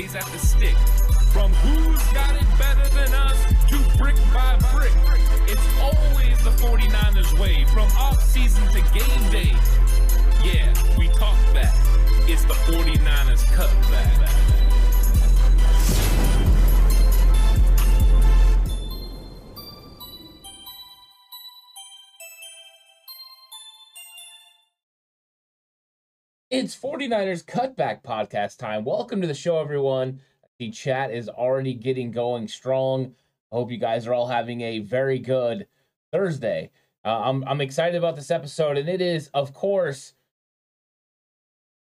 [0.00, 0.76] Days at the stick.
[1.32, 4.92] From who's got it better than us to brick by brick.
[5.46, 9.54] It's always the 49ers way from off season to game day.
[10.44, 11.74] Yeah, we talk back.
[12.28, 14.59] It's the 49ers cutback.
[26.50, 28.84] It's 49ers Cutback Podcast time.
[28.84, 30.18] Welcome to the show, everyone.
[30.58, 33.14] The chat is already getting going strong.
[33.52, 35.68] I hope you guys are all having a very good
[36.10, 36.72] Thursday.
[37.04, 40.14] Uh, I'm, I'm excited about this episode, and it is, of course,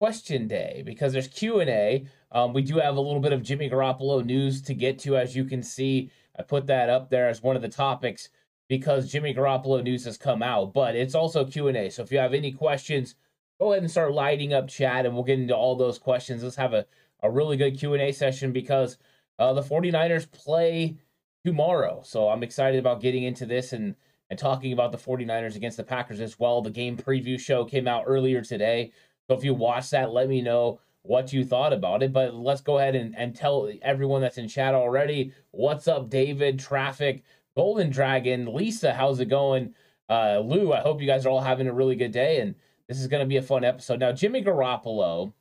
[0.01, 2.07] question day because there's Q&A.
[2.33, 5.37] Um, we do have a little bit of Jimmy Garoppolo news to get to, as
[5.37, 6.11] you can see.
[6.39, 8.31] I put that up there as one of the topics
[8.71, 11.91] because Jimmy Garoppolo news has come out, but it's also Q&A.
[11.91, 13.15] So if you have any questions,
[13.59, 16.43] go ahead and start lighting up chat and we'll get into all those questions.
[16.43, 16.87] Let's have a,
[17.23, 18.99] a really good Q&A session because
[19.39, 20.97] uh, the 49ers play
[21.45, 22.03] tomorrow.
[22.05, 23.95] So I'm excited about getting into this and,
[24.31, 26.63] and talking about the 49ers against the Packers as well.
[26.63, 28.93] The game preview show came out earlier today.
[29.29, 32.13] So if you watched that, let me know what you thought about it.
[32.13, 35.33] But let's go ahead and, and tell everyone that's in chat already.
[35.51, 37.23] What's up, David, Traffic,
[37.57, 39.75] Golden Dragon, Lisa, how's it going?
[40.09, 42.41] Uh, Lou, I hope you guys are all having a really good day.
[42.41, 42.55] And
[42.89, 44.01] this is going to be a fun episode.
[44.01, 45.33] Now, Jimmy Garoppolo,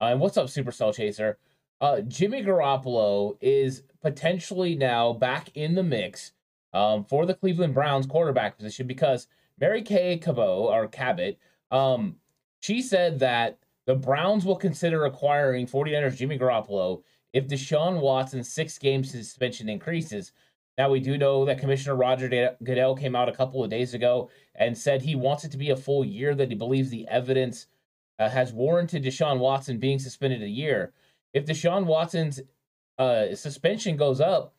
[0.00, 1.38] uh, and what's up, Supercell Chaser?
[1.80, 6.32] Uh, Jimmy Garoppolo is potentially now back in the mix
[6.72, 11.38] um, for the Cleveland Browns quarterback position because Mary Kay Cabot or Cabot,
[11.70, 12.16] um,
[12.60, 18.78] she said that the Browns will consider acquiring 49ers Jimmy Garoppolo if Deshaun Watson's six
[18.78, 20.32] game suspension increases.
[20.78, 24.30] Now, we do know that Commissioner Roger Goodell came out a couple of days ago
[24.54, 27.66] and said he wants it to be a full year, that he believes the evidence
[28.18, 30.92] uh, has warranted Deshaun Watson being suspended a year.
[31.32, 32.40] If Deshaun Watson's
[32.98, 34.54] uh, suspension goes up,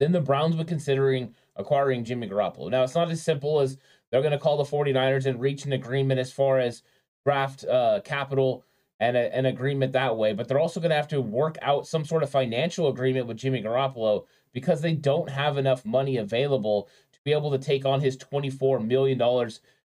[0.00, 2.70] then the Browns would considering acquiring Jimmy Garoppolo.
[2.70, 3.78] Now, it's not as simple as
[4.10, 6.82] they're going to call the 49ers and reach an agreement as far as
[7.24, 8.64] draft uh, capital
[9.00, 11.86] and a, an agreement that way, but they're also going to have to work out
[11.86, 16.88] some sort of financial agreement with Jimmy Garoppolo because they don't have enough money available
[17.12, 19.18] to be able to take on his $24 million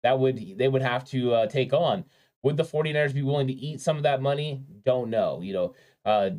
[0.04, 2.06] that would they would have to uh, take on.
[2.44, 4.64] Would the 49ers be willing to eat some of that money?
[4.84, 5.42] Don't know.
[5.42, 5.76] You know,
[6.06, 6.32] uh,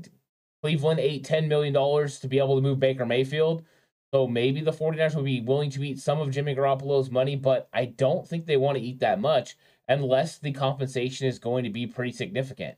[0.62, 3.64] Cleveland ate $10 million to be able to move Baker Mayfield.
[4.12, 7.68] So maybe the 49ers would be willing to eat some of Jimmy Garoppolo's money, but
[7.72, 9.56] I don't think they want to eat that much
[9.88, 12.76] unless the compensation is going to be pretty significant.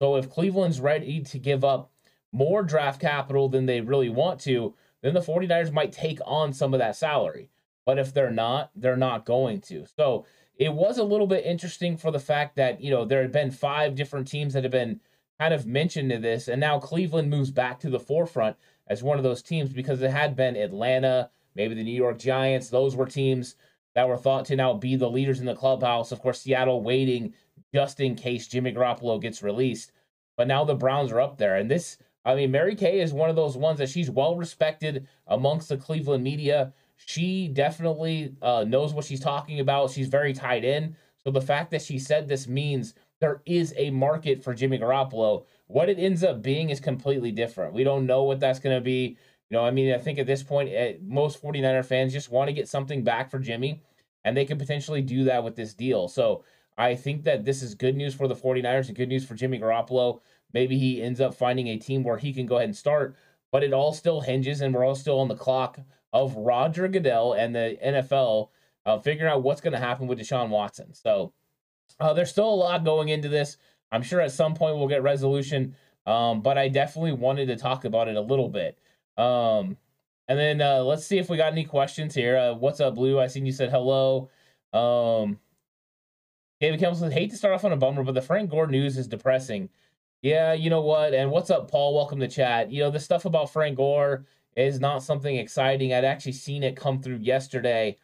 [0.00, 1.90] So if Cleveland's ready to give up
[2.34, 6.74] more draft capital than they really want to, then the 49ers might take on some
[6.74, 7.48] of that salary.
[7.86, 9.86] But if they're not, they're not going to.
[9.96, 10.26] So
[10.56, 13.50] it was a little bit interesting for the fact that, you know, there had been
[13.50, 15.00] five different teams that have been
[15.38, 18.56] kind of mentioned to this, and now Cleveland moves back to the forefront
[18.86, 22.68] as one of those teams because it had been Atlanta, maybe the New York Giants.
[22.68, 23.56] Those were teams
[23.94, 26.12] that were thought to now be the leaders in the clubhouse.
[26.12, 27.34] Of course, Seattle waiting
[27.72, 29.92] just in case Jimmy Garoppolo gets released.
[30.36, 31.56] But now the Browns are up there.
[31.56, 35.06] And this I mean, Mary Kay is one of those ones that she's well respected
[35.26, 36.72] amongst the Cleveland media.
[36.96, 39.90] She definitely uh, knows what she's talking about.
[39.90, 40.96] She's very tied in.
[41.22, 45.44] So the fact that she said this means there is a market for Jimmy Garoppolo.
[45.66, 47.74] What it ends up being is completely different.
[47.74, 49.16] We don't know what that's going to be.
[49.50, 52.48] You know, I mean, I think at this point, eh, most 49er fans just want
[52.48, 53.82] to get something back for Jimmy,
[54.24, 56.08] and they can potentially do that with this deal.
[56.08, 56.44] So
[56.76, 59.58] I think that this is good news for the 49ers and good news for Jimmy
[59.58, 60.20] Garoppolo.
[60.54, 63.16] Maybe he ends up finding a team where he can go ahead and start,
[63.52, 65.80] but it all still hinges, and we're all still on the clock
[66.12, 68.50] of Roger Goodell and the NFL
[68.86, 70.94] uh, figuring out what's going to happen with Deshaun Watson.
[70.94, 71.32] So
[71.98, 73.56] uh, there's still a lot going into this.
[73.90, 75.74] I'm sure at some point we'll get resolution,
[76.06, 78.78] um, but I definitely wanted to talk about it a little bit.
[79.16, 79.76] Um,
[80.28, 82.36] and then uh, let's see if we got any questions here.
[82.36, 83.20] Uh, what's up, Blue?
[83.20, 84.30] I seen you said hello.
[84.72, 85.38] Um,
[86.60, 88.96] David Campbell says, hate to start off on a bummer, but the Frank Gore news
[88.96, 89.68] is depressing.
[90.24, 91.12] Yeah, you know what?
[91.12, 91.94] And what's up, Paul?
[91.94, 92.72] Welcome to chat.
[92.72, 94.24] You know, the stuff about Frank Gore
[94.56, 95.92] is not something exciting.
[95.92, 97.98] I'd actually seen it come through yesterday,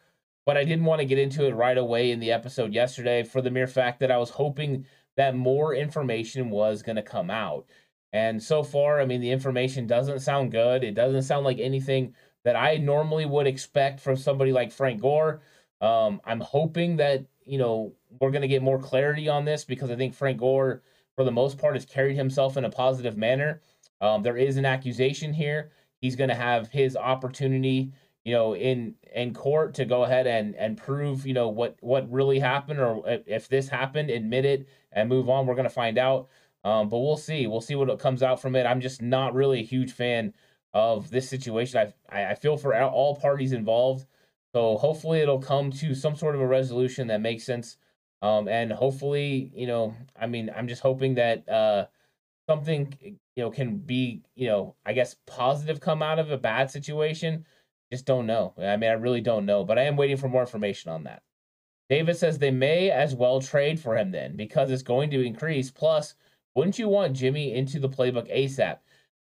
[0.45, 3.41] but I didn't want to get into it right away in the episode yesterday for
[3.41, 4.85] the mere fact that I was hoping
[5.17, 7.65] that more information was going to come out.
[8.13, 10.83] And so far, I mean, the information doesn't sound good.
[10.83, 12.13] It doesn't sound like anything
[12.43, 15.41] that I normally would expect from somebody like Frank Gore.
[15.81, 19.89] Um, I'm hoping that, you know, we're going to get more clarity on this because
[19.89, 20.83] I think Frank Gore,
[21.15, 23.61] for the most part, has carried himself in a positive manner.
[24.01, 25.71] Um, there is an accusation here.
[26.01, 27.91] He's going to have his opportunity,
[28.25, 32.11] you know, in in court to go ahead and and prove, you know, what what
[32.11, 35.45] really happened or if this happened, admit it and move on.
[35.45, 36.29] We're going to find out.
[36.63, 37.47] Um, but we'll see.
[37.47, 38.65] We'll see what comes out from it.
[38.65, 40.33] I'm just not really a huge fan
[40.73, 41.93] of this situation.
[42.09, 44.05] I I feel for all parties involved.
[44.53, 47.77] So hopefully it'll come to some sort of a resolution that makes sense.
[48.21, 51.85] Um, and hopefully, you know, I mean, I'm just hoping that uh,
[52.47, 56.69] something, you know, can be, you know, I guess positive come out of a bad
[56.69, 57.45] situation.
[57.91, 58.53] Just don't know.
[58.57, 61.23] I mean, I really don't know, but I am waiting for more information on that.
[61.89, 65.71] David says they may as well trade for him then because it's going to increase.
[65.71, 66.15] Plus,
[66.55, 68.77] wouldn't you want Jimmy into the playbook ASAP?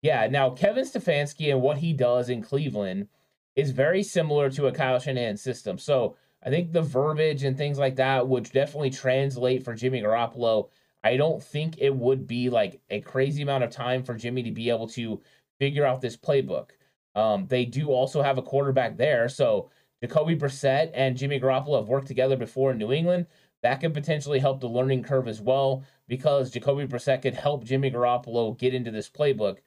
[0.01, 3.07] Yeah, now Kevin Stefanski and what he does in Cleveland
[3.55, 5.77] is very similar to a Kyle Shanahan system.
[5.77, 6.15] So
[6.45, 10.69] I think the verbiage and things like that would definitely translate for Jimmy Garoppolo.
[11.03, 14.51] I don't think it would be like a crazy amount of time for Jimmy to
[14.51, 15.21] be able to
[15.59, 16.71] figure out this playbook.
[17.15, 19.27] Um, they do also have a quarterback there.
[19.27, 19.71] So
[20.01, 23.25] Jacoby Brissett and Jimmy Garoppolo have worked together before in New England.
[23.63, 27.89] That could potentially help the learning curve as well because Jacoby Brissett could help Jimmy
[27.89, 29.57] Garoppolo get into this playbook.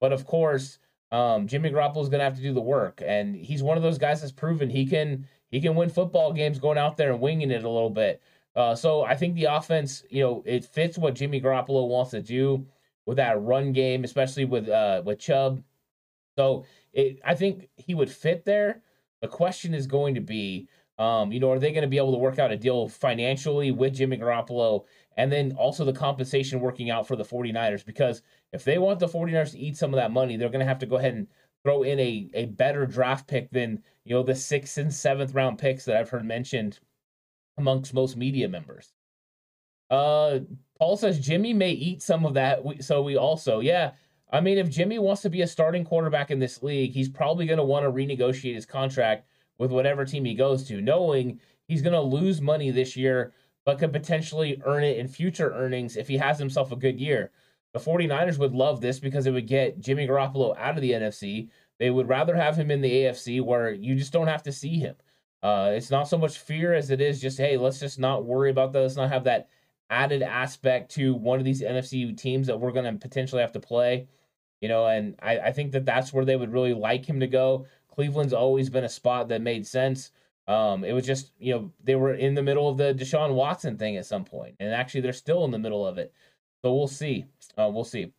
[0.00, 0.78] But of course,
[1.10, 3.82] um, Jimmy Garoppolo is going to have to do the work, and he's one of
[3.82, 7.20] those guys that's proven he can he can win football games going out there and
[7.20, 8.20] winging it a little bit.
[8.56, 12.22] Uh, so I think the offense, you know, it fits what Jimmy Garoppolo wants to
[12.22, 12.66] do
[13.06, 15.62] with that run game, especially with uh, with Chubb.
[16.36, 18.82] So it, I think he would fit there.
[19.20, 20.68] The question is going to be,
[20.98, 23.70] um, you know, are they going to be able to work out a deal financially
[23.70, 24.84] with Jimmy Garoppolo
[25.16, 27.84] and then also the compensation working out for the 49ers?
[27.84, 28.22] Because
[28.52, 30.78] if they want the 49ers to eat some of that money, they're going to have
[30.80, 31.28] to go ahead and
[31.62, 35.58] throw in a, a better draft pick than, you know, the sixth and seventh round
[35.58, 36.78] picks that I've heard mentioned
[37.58, 38.92] amongst most media members.
[39.90, 40.40] Uh,
[40.78, 42.60] Paul says Jimmy may eat some of that.
[42.80, 43.92] So we also, yeah.
[44.32, 47.44] I mean, if Jimmy wants to be a starting quarterback in this league, he's probably
[47.44, 49.26] going to want to renegotiate his contract
[49.58, 51.38] with whatever team he goes to, knowing
[51.68, 53.34] he's going to lose money this year,
[53.66, 57.30] but could potentially earn it in future earnings if he has himself a good year.
[57.74, 61.48] The 49ers would love this because it would get Jimmy Garoppolo out of the NFC.
[61.82, 64.78] They would rather have him in the AFC where you just don't have to see
[64.78, 64.94] him.
[65.42, 68.50] Uh, it's not so much fear as it is just, hey, let's just not worry
[68.50, 68.82] about that.
[68.82, 69.48] Let's not have that
[69.90, 73.58] added aspect to one of these NFC teams that we're going to potentially have to
[73.58, 74.06] play.
[74.60, 77.26] You know, and I, I think that that's where they would really like him to
[77.26, 77.66] go.
[77.88, 80.12] Cleveland's always been a spot that made sense.
[80.46, 83.76] Um, it was just, you know, they were in the middle of the Deshaun Watson
[83.76, 86.12] thing at some point, and actually they're still in the middle of it.
[86.62, 87.24] So we'll see.
[87.58, 88.12] Uh, we'll see.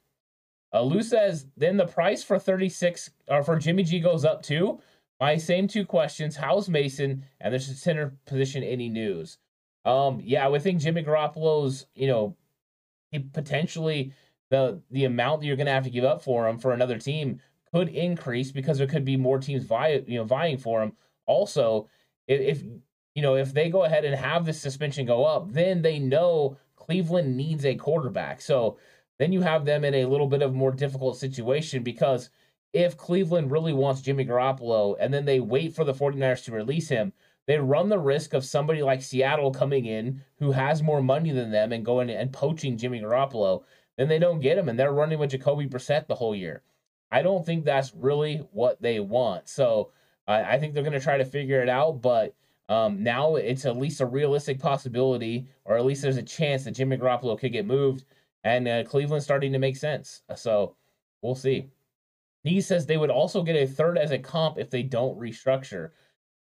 [0.74, 4.80] Uh, Lou says then the price for 36 or for Jimmy G goes up too.
[5.20, 8.64] My same two questions: How's Mason and the center position?
[8.64, 9.38] Any news?
[9.86, 12.36] Um, yeah, I would think Jimmy Garoppolo's, you know,
[13.34, 14.14] potentially
[14.50, 17.40] the the amount that you're to have to give up for him for another team
[17.74, 20.94] could increase because there could be more teams vie, you know, vying for him.
[21.26, 21.90] Also,
[22.28, 22.64] if, if
[23.16, 26.58] you know if they go ahead and have the suspension go up, then they know
[26.76, 28.42] Cleveland needs a quarterback.
[28.42, 28.78] So
[29.24, 32.30] then you have them in a little bit of more difficult situation because
[32.74, 36.90] if Cleveland really wants Jimmy Garoppolo and then they wait for the 49ers to release
[36.90, 37.14] him,
[37.46, 41.52] they run the risk of somebody like Seattle coming in who has more money than
[41.52, 43.64] them and going and poaching Jimmy Garoppolo.
[43.98, 46.62] Then they don't get him and they're running with Jacoby Brissett the whole year.
[47.10, 49.48] I don't think that's really what they want.
[49.48, 49.92] So
[50.28, 52.36] I think they're going to try to figure it out, but
[52.70, 56.72] Um, now it's at least a realistic possibility, or at least there's a chance that
[56.78, 58.06] Jimmy Garoppolo could get moved,
[58.44, 60.22] and uh, starting to make sense.
[60.36, 60.76] So
[61.22, 61.70] we'll see.
[62.44, 65.92] He says they would also get a third as a comp if they don't restructure.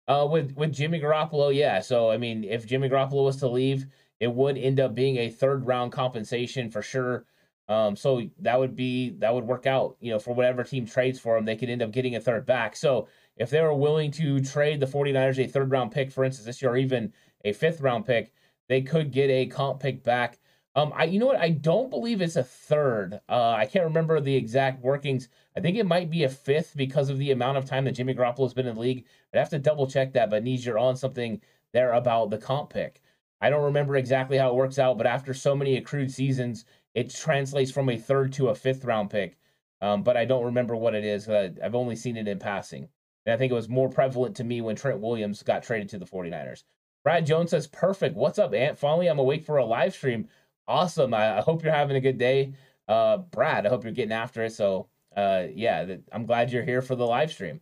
[0.07, 1.81] Uh, with with Jimmy Garoppolo, yeah.
[1.81, 3.87] So I mean, if Jimmy Garoppolo was to leave,
[4.19, 7.25] it would end up being a third round compensation for sure.
[7.69, 11.19] Um, so that would be that would work out, you know, for whatever team trades
[11.19, 12.75] for him, they could end up getting a third back.
[12.77, 16.45] So if they were willing to trade the 49ers a third round pick, for instance,
[16.45, 17.13] this year, or even
[17.43, 18.31] a fifth round pick,
[18.69, 20.39] they could get a comp pick back.
[20.77, 21.39] Um, I you know what?
[21.39, 23.19] I don't believe it's a third.
[23.27, 25.27] Uh, I can't remember the exact workings.
[25.55, 28.13] I think it might be a fifth because of the amount of time that Jimmy
[28.13, 29.05] Garoppolo has been in the league.
[29.33, 31.41] I'd have to double check that, but needs you're on something
[31.73, 33.01] there about the comp pick.
[33.41, 37.09] I don't remember exactly how it works out, but after so many accrued seasons, it
[37.09, 39.39] translates from a third to a fifth round pick.
[39.81, 41.27] Um, but I don't remember what it is.
[41.27, 42.87] Uh, I've only seen it in passing.
[43.25, 45.97] And I think it was more prevalent to me when Trent Williams got traded to
[45.97, 46.63] the 49ers.
[47.03, 48.15] Brad Jones says, perfect.
[48.15, 48.77] What's up, Ant?
[48.77, 50.27] Finally, I'm awake for a live stream.
[50.67, 51.13] Awesome.
[51.13, 52.53] I, I hope you're having a good day.
[52.87, 54.53] Uh, Brad, I hope you're getting after it.
[54.53, 57.61] So, uh, yeah, I'm glad you're here for the live stream.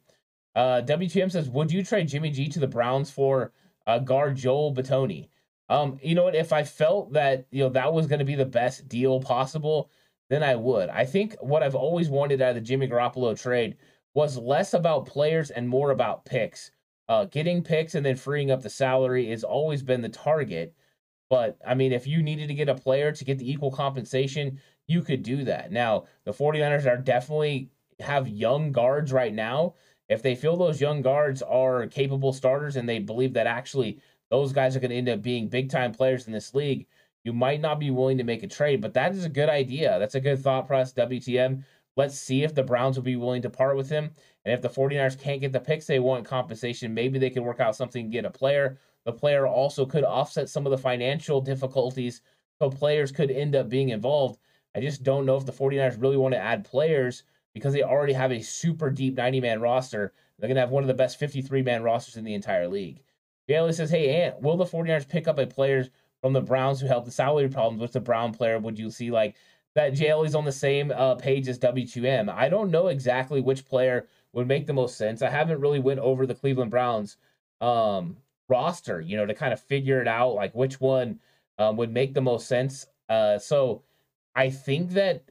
[0.56, 3.52] Uh, WTM says, would you trade Jimmy G to the Browns for
[3.88, 5.28] uh, guard Joel Bitonio?
[5.70, 6.36] Um, you know what?
[6.36, 9.90] If I felt that you know that was going to be the best deal possible,
[10.30, 10.90] then I would.
[10.90, 13.78] I think what I've always wanted out of the Jimmy Garoppolo trade
[14.14, 16.72] was less about players and more about picks.
[17.08, 20.76] Uh, getting picks and then freeing up the salary has always been the target.
[21.30, 24.60] But I mean, if you needed to get a player to get the equal compensation,
[24.88, 25.72] you could do that.
[25.72, 29.76] Now, the 49ers are definitely have young guards right now.
[30.08, 34.54] If they feel those young guards are capable starters and they believe that actually those
[34.54, 36.88] guys are going to end up being big time players in this league.
[37.24, 39.98] You might not be willing to make a trade, but that is a good idea.
[39.98, 41.64] That's a good thought process, WTM.
[41.98, 44.12] Let's see if the Browns will be willing to part with him.
[44.44, 47.60] And if the 49ers can't get the picks they want compensation, maybe they could work
[47.60, 48.78] out something to get a player.
[49.06, 52.22] The player also could offset some of the financial difficulties,
[52.60, 54.40] so players could end up being involved.
[54.76, 58.14] I just don't know if the 49ers really want to add players because they already
[58.14, 60.14] have a super deep 90 man roster.
[60.38, 63.02] They're going to have one of the best 53 man rosters in the entire league.
[63.48, 65.88] Bailey says, Hey, Ant, will the 49ers pick up a player
[66.22, 68.60] from the Browns who helped the salary problems with the Brown player?
[68.60, 69.36] Would you see like
[69.76, 72.30] that JLE's on the same uh, page as WTM?
[72.30, 75.22] I don't know exactly which player would make the most sense.
[75.22, 77.18] I haven't really went over the Cleveland Browns
[77.62, 78.18] um,
[78.50, 81.20] roster, you know, to kind of figure it out, like which one
[81.58, 82.86] um, would make the most sense.
[83.10, 83.84] Uh, so
[84.36, 85.24] I think that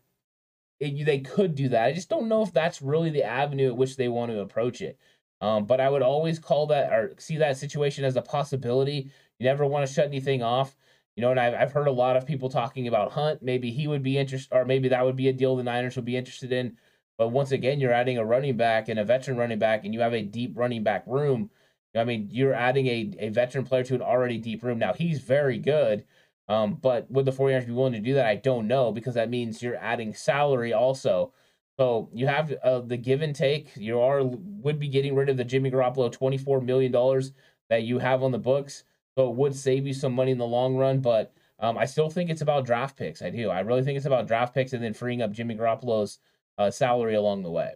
[0.80, 1.84] it, they could do that.
[1.84, 4.80] I just don't know if that's really the avenue at which they want to approach
[4.80, 4.98] it.
[5.40, 9.10] Um, but I would always call that or see that situation as a possibility.
[9.38, 10.76] You never want to shut anything off.
[11.16, 13.42] You know, and I've, I've heard a lot of people talking about Hunt.
[13.42, 16.04] Maybe he would be interested, or maybe that would be a deal the Niners would
[16.04, 16.76] be interested in.
[17.18, 20.00] But once again, you're adding a running back and a veteran running back, and you
[20.00, 21.50] have a deep running back room.
[21.94, 24.78] I mean, you're adding a, a veteran player to an already deep room.
[24.78, 26.04] Now, he's very good.
[26.48, 28.26] Um, but would the 49ers be willing to do that?
[28.26, 31.32] I don't know because that means you're adding salary also.
[31.78, 33.76] So you have uh, the give and take.
[33.76, 37.32] You are would be getting rid of the Jimmy Garoppolo twenty four million dollars
[37.70, 38.84] that you have on the books.
[39.16, 41.00] So it would save you some money in the long run.
[41.00, 43.22] But um, I still think it's about draft picks.
[43.22, 43.50] I do.
[43.50, 46.18] I really think it's about draft picks and then freeing up Jimmy Garoppolo's
[46.58, 47.72] uh, salary along the way.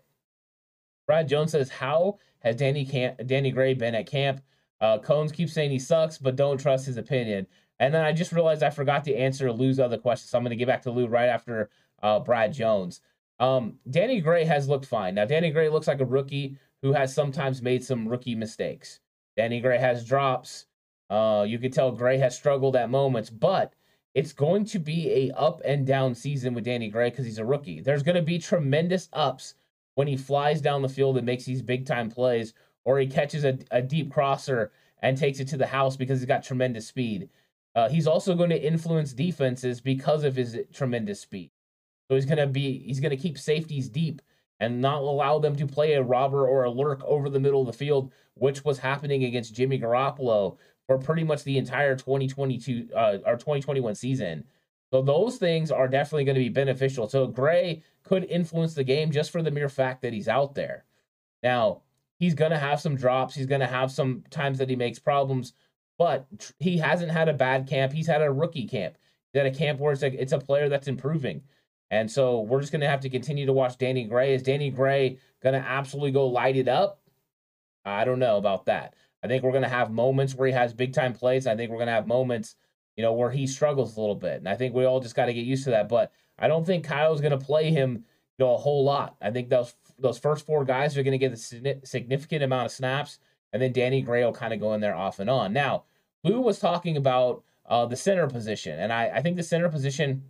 [1.08, 4.40] Brad Jones says, "How has Danny Camp, Danny Gray been at camp?"
[4.80, 7.48] Uh, Cones keeps saying he sucks, but don't trust his opinion.
[7.80, 10.50] And then I just realized I forgot to answer Lou's other question, so I'm going
[10.50, 11.70] to get back to Lou right after
[12.02, 13.00] uh, Brad Jones.
[13.40, 15.14] Um, Danny Gray has looked fine.
[15.14, 19.00] Now, Danny Gray looks like a rookie who has sometimes made some rookie mistakes.
[19.36, 20.66] Danny Gray has drops.
[21.08, 23.74] Uh, you can tell Gray has struggled at moments, but
[24.14, 27.44] it's going to be a up and down season with Danny Gray because he's a
[27.44, 27.80] rookie.
[27.80, 29.54] There's going to be tremendous ups
[29.98, 33.44] when he flies down the field and makes these big time plays, or he catches
[33.44, 34.70] a, a deep crosser
[35.02, 37.28] and takes it to the house because he's got tremendous speed.
[37.74, 41.50] Uh, he's also going to influence defenses because of his tremendous speed.
[42.06, 44.22] So he's gonna be he's gonna keep safeties deep
[44.60, 47.66] and not allow them to play a robber or a lurk over the middle of
[47.66, 53.18] the field, which was happening against Jimmy Garoppolo for pretty much the entire 2022 uh,
[53.26, 54.44] or 2021 season.
[54.90, 57.08] So those things are definitely going to be beneficial.
[57.08, 60.84] So Gray could influence the game just for the mere fact that he's out there.
[61.42, 61.82] Now,
[62.18, 63.34] he's going to have some drops.
[63.34, 65.52] He's going to have some times that he makes problems,
[65.98, 66.26] but
[66.58, 67.92] he hasn't had a bad camp.
[67.92, 68.96] He's had a rookie camp.
[69.32, 71.42] He's had a camp where it's a, it's a player that's improving.
[71.90, 74.34] And so we're just going to have to continue to watch Danny Gray.
[74.34, 77.00] Is Danny Gray going to absolutely go light it up?
[77.84, 78.94] I don't know about that.
[79.22, 81.46] I think we're going to have moments where he has big time plays.
[81.46, 82.56] I think we're going to have moments,
[82.98, 84.38] you know, where he struggles a little bit.
[84.38, 85.88] And I think we all just got to get used to that.
[85.88, 88.04] But I don't think Kyle's going to play him,
[88.38, 89.14] you know, a whole lot.
[89.22, 92.72] I think those those first four guys are going to get a significant amount of
[92.72, 93.20] snaps.
[93.52, 95.52] and then Danny Gray will kind of go in there off and on.
[95.52, 95.84] Now,
[96.24, 100.24] Lou was talking about uh, the center position, and I, I think the center position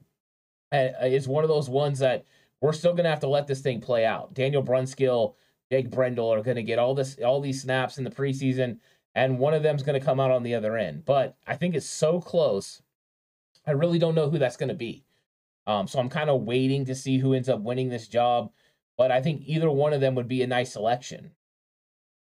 [0.71, 2.27] uh, is one of those ones that
[2.61, 4.35] we're still going to have to let this thing play out.
[4.35, 5.35] Daniel Brunskill,
[5.73, 8.79] Jake Brendel are going to get all this, all these snaps in the preseason,
[9.19, 11.05] and one of them's going to come out on the other end.
[11.05, 12.83] But I think it's so close.
[13.67, 15.05] I really don't know who that's going to be.
[15.67, 18.53] Um, so I'm kind of waiting to see who ends up winning this job.
[18.97, 21.33] But I think either one of them would be a nice selection.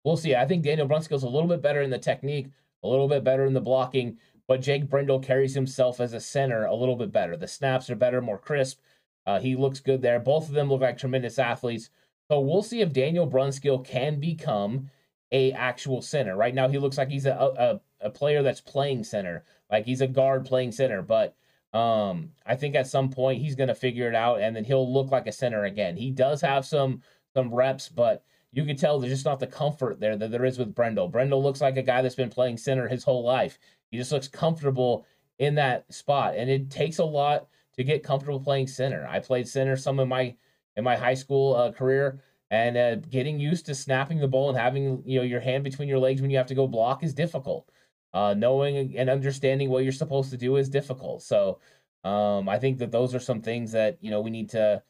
[0.03, 0.35] We'll see.
[0.35, 2.49] I think Daniel Brunskill's a little bit better in the technique,
[2.83, 4.17] a little bit better in the blocking,
[4.47, 7.37] but Jake Brendel carries himself as a center a little bit better.
[7.37, 8.81] The snaps are better, more crisp.
[9.25, 10.19] Uh, he looks good there.
[10.19, 11.89] Both of them look like tremendous athletes.
[12.27, 14.89] So we'll see if Daniel Brunskill can become
[15.31, 16.35] a actual center.
[16.35, 20.01] Right now, he looks like he's a, a, a player that's playing center, like he's
[20.01, 21.01] a guard playing center.
[21.01, 21.35] But
[21.73, 24.91] um, I think at some point he's going to figure it out, and then he'll
[24.91, 25.95] look like a center again.
[25.95, 27.01] He does have some
[27.33, 30.57] some reps, but you can tell there's just not the comfort there that there is
[30.59, 31.07] with Brendel.
[31.07, 33.57] Brendel looks like a guy that's been playing center his whole life.
[33.89, 35.05] He just looks comfortable
[35.39, 37.47] in that spot, and it takes a lot
[37.77, 39.07] to get comfortable playing center.
[39.07, 40.35] I played center some of my
[40.75, 42.19] in my high school uh, career,
[42.51, 45.89] and uh, getting used to snapping the ball and having you know your hand between
[45.89, 47.67] your legs when you have to go block is difficult.
[48.13, 51.23] Uh, knowing and understanding what you're supposed to do is difficult.
[51.23, 51.59] So
[52.03, 54.83] um, I think that those are some things that you know we need to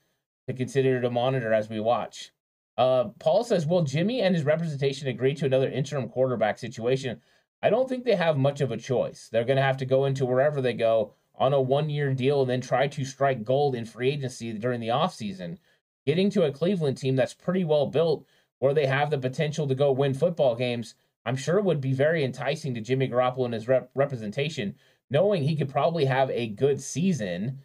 [0.47, 2.31] to consider to monitor as we watch.
[2.77, 7.21] Uh, Paul says, Will Jimmy and his representation agree to another interim quarterback situation?
[7.61, 9.29] I don't think they have much of a choice.
[9.31, 12.41] They're going to have to go into wherever they go on a one year deal
[12.41, 15.59] and then try to strike gold in free agency during the offseason.
[16.05, 18.25] Getting to a Cleveland team that's pretty well built
[18.59, 22.23] where they have the potential to go win football games, I'm sure would be very
[22.23, 24.75] enticing to Jimmy Garoppolo and his rep- representation,
[25.09, 27.59] knowing he could probably have a good season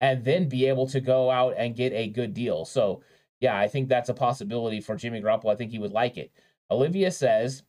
[0.00, 2.64] and then be able to go out and get a good deal.
[2.64, 3.02] So,
[3.40, 5.52] yeah, I think that's a possibility for Jimmy Garoppolo.
[5.52, 6.32] I think he would like it.
[6.70, 7.62] Olivia says,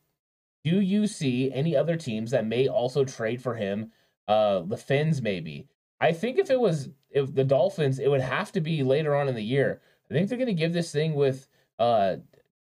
[0.64, 3.92] Do you see any other teams that may also trade for him?
[4.26, 5.68] Uh, the Fins, maybe.
[6.00, 9.28] I think if it was if the Dolphins, it would have to be later on
[9.28, 9.80] in the year.
[10.10, 12.16] I think they're going to give this thing with uh,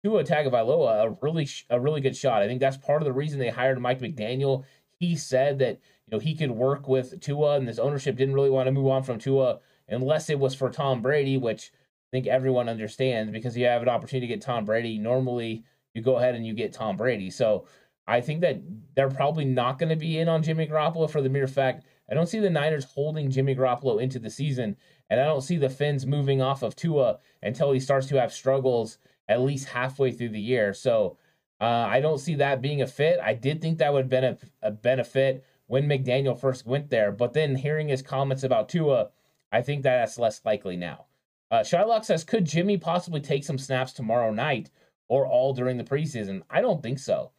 [0.04, 2.42] Tua Tagovailoa a really a really good shot.
[2.42, 4.64] I think that's part of the reason they hired Mike McDaniel.
[4.98, 8.50] He said that you know he could work with Tua, and this ownership didn't really
[8.50, 12.26] want to move on from Tua unless it was for Tom Brady, which I think
[12.26, 14.98] everyone understands because you have an opportunity to get Tom Brady.
[14.98, 17.30] Normally, you go ahead and you get Tom Brady.
[17.30, 17.66] So
[18.06, 18.60] I think that
[18.94, 22.14] they're probably not going to be in on Jimmy Garoppolo for the mere fact I
[22.14, 24.76] don't see the Niners holding Jimmy Garoppolo into the season,
[25.08, 28.34] and I don't see the Fins moving off of Tua until he starts to have
[28.34, 28.98] struggles
[29.28, 30.74] at least halfway through the year.
[30.74, 31.16] So
[31.58, 33.18] uh, I don't see that being a fit.
[33.18, 37.32] I did think that would been a, a benefit when McDaniel first went there, but
[37.32, 39.08] then hearing his comments about Tua,
[39.50, 41.06] I think that that's less likely now.
[41.50, 44.70] Uh, Shylock says, could Jimmy possibly take some snaps tomorrow night
[45.08, 46.42] or all during the preseason?
[46.50, 47.30] I don't think so.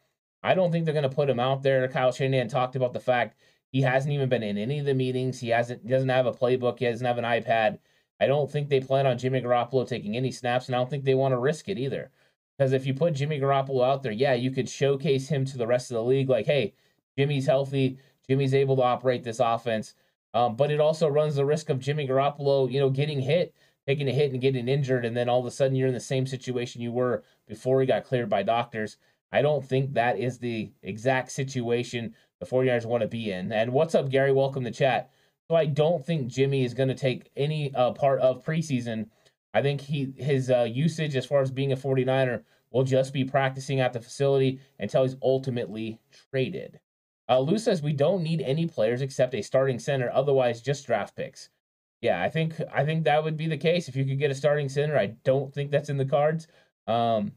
[0.42, 1.86] I don't think they're going to put him out there.
[1.86, 3.36] Kyle Shanahan talked about the fact
[3.74, 5.40] he hasn't even been in any of the meetings.
[5.40, 6.78] He hasn't doesn't have a playbook.
[6.78, 7.78] He doesn't have an iPad.
[8.20, 11.04] I don't think they plan on Jimmy Garoppolo taking any snaps, and I don't think
[11.04, 12.10] they want to risk it either.
[12.56, 15.66] Because if you put Jimmy Garoppolo out there, yeah, you could showcase him to the
[15.66, 16.74] rest of the league, like, hey,
[17.18, 19.94] Jimmy's healthy, Jimmy's able to operate this offense.
[20.32, 23.54] Um, but it also runs the risk of Jimmy Garoppolo, you know, getting hit
[23.86, 26.00] taking a hit and getting injured, and then all of a sudden you're in the
[26.00, 28.96] same situation you were before he got cleared by doctors.
[29.32, 33.52] I don't think that is the exact situation the 49ers want to be in.
[33.52, 34.32] And what's up, Gary?
[34.32, 35.10] Welcome to chat.
[35.48, 39.08] So I don't think Jimmy is going to take any uh, part of preseason.
[39.52, 43.24] I think he his uh, usage as far as being a 49er will just be
[43.24, 46.80] practicing at the facility until he's ultimately traded.
[47.28, 51.14] Uh, Lou says we don't need any players except a starting center, otherwise just draft
[51.16, 51.50] picks
[52.04, 54.34] yeah, I think I think that would be the case if you could get a
[54.34, 54.98] starting center.
[54.98, 56.46] I don't think that's in the cards,
[56.86, 57.32] um,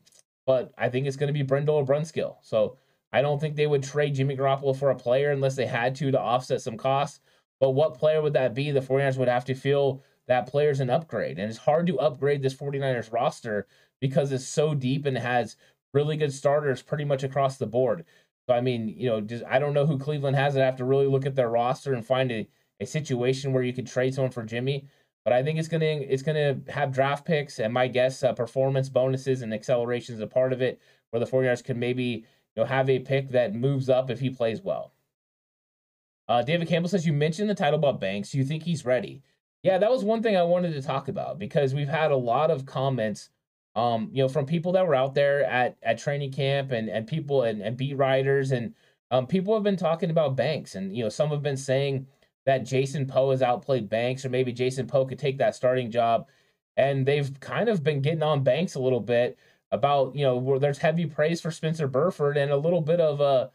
[0.45, 2.35] but I think it's going to be Brendel or Brunskill.
[2.41, 2.77] So
[3.13, 6.11] I don't think they would trade Jimmy Garoppolo for a player unless they had to
[6.11, 7.19] to offset some costs.
[7.59, 8.71] But what player would that be?
[8.71, 11.39] The 49ers would have to feel that player's an upgrade.
[11.39, 13.65] And it's hard to upgrade this 49ers roster
[14.01, 15.55] because it's so deep and has
[15.93, 18.05] really good starters pretty much across the board.
[18.47, 20.55] So I mean, you know, just I don't know who Cleveland has.
[20.55, 22.47] I have to really look at their roster and find a
[22.79, 24.87] a situation where you could trade someone for Jimmy.
[25.23, 28.89] But I think it's gonna it's gonna have draft picks and my guess uh, performance
[28.89, 32.25] bonuses and accelerations a part of it, where the 49ers could maybe
[32.57, 34.91] you know have a pick that moves up if he plays well.
[36.27, 38.33] Uh, David Campbell says you mentioned the title about Banks.
[38.33, 39.21] You think he's ready?
[39.63, 42.51] Yeah, that was one thing I wanted to talk about because we've had a lot
[42.51, 43.29] of comments,
[43.75, 47.07] um, you know, from people that were out there at at training camp and and
[47.07, 48.73] people and, and beat writers and
[49.11, 52.07] um, people have been talking about Banks and you know some have been saying
[52.47, 56.27] that Jason Poe has outplayed Banks, or maybe Jason Poe could take that starting job.
[56.77, 59.37] And they've kind of been getting on Banks a little bit
[59.71, 63.21] about, you know, where there's heavy praise for Spencer Burford and a little bit of
[63.21, 63.47] uh,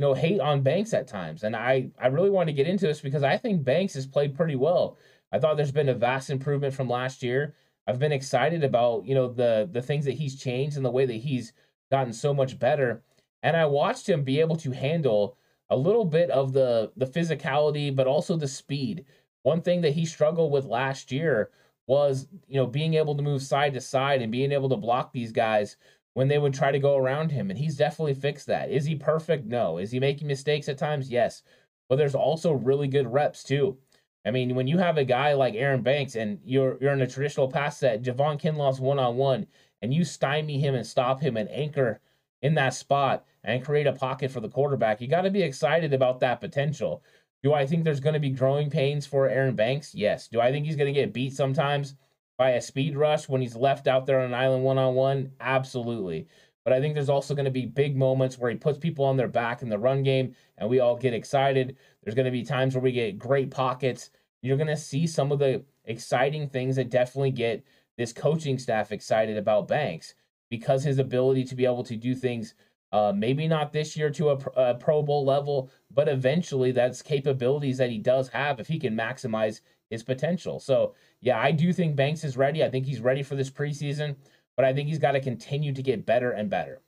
[0.00, 1.44] you know, hate on Banks at times.
[1.44, 4.34] And I I really want to get into this because I think Banks has played
[4.34, 4.96] pretty well.
[5.30, 7.54] I thought there's been a vast improvement from last year.
[7.86, 11.04] I've been excited about, you know, the the things that he's changed and the way
[11.04, 11.52] that he's
[11.90, 13.02] gotten so much better.
[13.42, 15.36] And I watched him be able to handle
[15.68, 19.04] a little bit of the the physicality, but also the speed.
[19.42, 21.50] One thing that he struggled with last year
[21.90, 25.12] was, you know, being able to move side to side and being able to block
[25.12, 25.76] these guys
[26.14, 27.50] when they would try to go around him.
[27.50, 28.70] And he's definitely fixed that.
[28.70, 29.44] Is he perfect?
[29.44, 29.76] No.
[29.78, 31.10] Is he making mistakes at times?
[31.10, 31.42] Yes.
[31.88, 33.76] But there's also really good reps too.
[34.24, 37.08] I mean, when you have a guy like Aaron Banks and you're you're in a
[37.08, 39.48] traditional pass set, Javon Kinlaw's one on one,
[39.82, 42.00] and you stymie him and stop him and anchor
[42.40, 45.92] in that spot and create a pocket for the quarterback, you got to be excited
[45.92, 47.02] about that potential.
[47.42, 49.94] Do I think there's going to be growing pains for Aaron Banks?
[49.94, 50.28] Yes.
[50.28, 51.94] Do I think he's going to get beat sometimes
[52.36, 55.32] by a speed rush when he's left out there on an island one on one?
[55.40, 56.26] Absolutely.
[56.64, 59.16] But I think there's also going to be big moments where he puts people on
[59.16, 61.76] their back in the run game and we all get excited.
[62.02, 64.10] There's going to be times where we get great pockets.
[64.42, 67.64] You're going to see some of the exciting things that definitely get
[67.96, 70.14] this coaching staff excited about Banks
[70.50, 72.54] because his ability to be able to do things
[72.92, 77.78] uh, maybe not this year to a, a, Pro Bowl level, but eventually that's capabilities
[77.78, 80.58] that he does have if he can maximize his potential.
[80.58, 82.64] So, yeah, I do think Banks is ready.
[82.64, 84.16] I think he's ready for this preseason,
[84.56, 86.80] but I think he's got to continue to get better and better.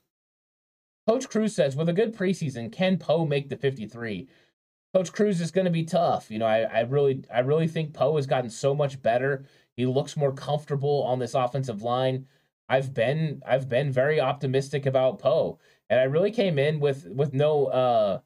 [1.06, 4.28] Coach Cruz says, with a good preseason, can Poe make the 53?
[4.94, 6.30] Coach Cruz is going to be tough.
[6.30, 9.44] You know, I, I really, I really think Poe has gotten so much better.
[9.76, 12.26] He looks more comfortable on this offensive line.
[12.68, 15.58] I've been, I've been very optimistic about Poe
[15.92, 18.20] and I really came in with with no uh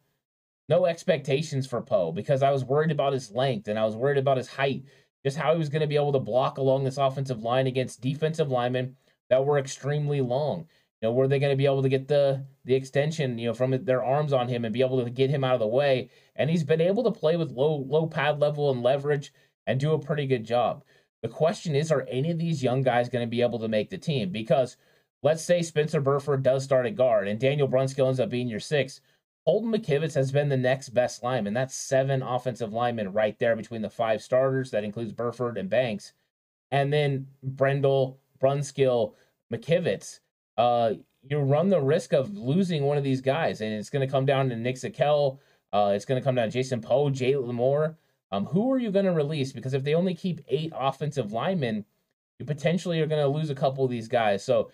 [0.69, 4.19] no expectations for Poe because I was worried about his length and I was worried
[4.19, 4.85] about his height,
[5.25, 8.01] just how he was going to be able to block along this offensive line against
[8.01, 8.97] defensive linemen
[9.31, 10.69] that were extremely long.
[11.03, 13.55] You know, were they going to be able to get the the extension, you know,
[13.55, 16.09] from their arms on him and be able to get him out of the way?
[16.37, 19.33] And he's been able to play with low low pad level and leverage
[19.67, 20.85] and do a pretty good job.
[21.23, 23.91] The question is, are any of these young guys going to be able to make
[23.91, 24.31] the team?
[24.31, 24.77] Because
[25.23, 28.61] let's say Spencer Burford does start at guard and Daniel Brunskill ends up being your
[28.61, 29.01] six.
[29.47, 31.55] Colton McKivitz has been the next best lineman.
[31.55, 34.73] That's seven offensive linemen right there between the five starters.
[34.73, 36.15] That includes Burford and Banks.
[36.73, 39.15] And then Brendel, Brunskill,
[39.53, 40.19] McKivitz.
[40.59, 43.61] Uh, you run the risk of losing one of these guys.
[43.61, 45.39] And it's going to come down to Nick Zakelj.
[45.73, 47.97] Uh, it's going to come down to Jason Poe, Jaylon Moore.
[48.33, 49.53] Um, who are you going to release?
[49.53, 51.85] Because if they only keep eight offensive linemen,
[52.39, 54.45] you potentially are going to lose a couple of these guys.
[54.45, 54.71] So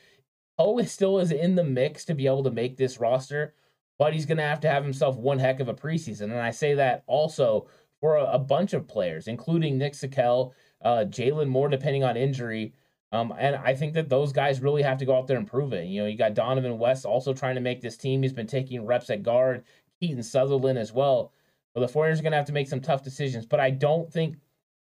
[0.62, 3.54] Poe still is in the mix to be able to make this roster,
[3.98, 6.24] but he's going to have to have himself one heck of a preseason.
[6.24, 7.66] And I say that also
[8.00, 10.52] for a, a bunch of players, including Nick Zakelj,
[10.84, 12.74] uh, Jaylon Moore, depending on injury.
[13.10, 15.72] Um, and I think that those guys really have to go out there and prove
[15.72, 15.86] it.
[15.86, 18.22] You know, you got Donovan West also trying to make this team.
[18.22, 19.64] He's been taking reps at guard,
[20.00, 21.32] Keaton Sutherland as well.
[21.74, 23.46] But the 49ers are going to have to make some tough decisions.
[23.46, 24.36] But I don't think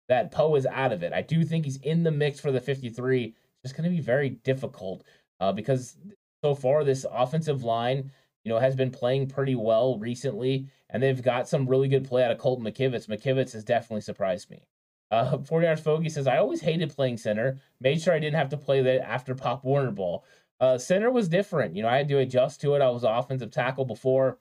[0.08, 1.12] that Poe is out of it.
[1.12, 3.24] I do think he's in the mix for the 53.
[3.24, 5.04] It's just going to be very difficult
[5.40, 5.96] uh, because
[6.42, 8.10] so far this offensive line,
[8.44, 12.24] you know, has been playing pretty well recently, and they've got some really good play
[12.24, 13.06] out of Colton McKivitz.
[13.06, 14.66] McKivitz has definitely surprised me.
[15.10, 17.58] Uh, 49ers Fogey says, I always hated playing center.
[17.80, 20.24] Made sure I didn't have to play that after Pop Warner ball.
[20.60, 21.76] Uh, center was different.
[21.76, 22.82] You know, I had to adjust to it.
[22.82, 24.38] I was offensive tackle before,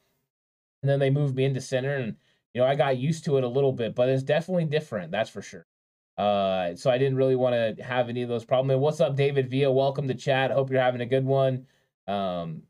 [0.81, 2.15] and then they moved me into center, and
[2.53, 5.11] you know, I got used to it a little bit, but it's definitely different.
[5.11, 5.67] That's for sure.
[6.17, 8.73] Uh, so I didn't really want to have any of those problems.
[8.73, 9.71] And what's up, David Villa?
[9.71, 10.51] Welcome to chat.
[10.51, 11.67] Hope you're having a good one.
[12.07, 12.63] Um,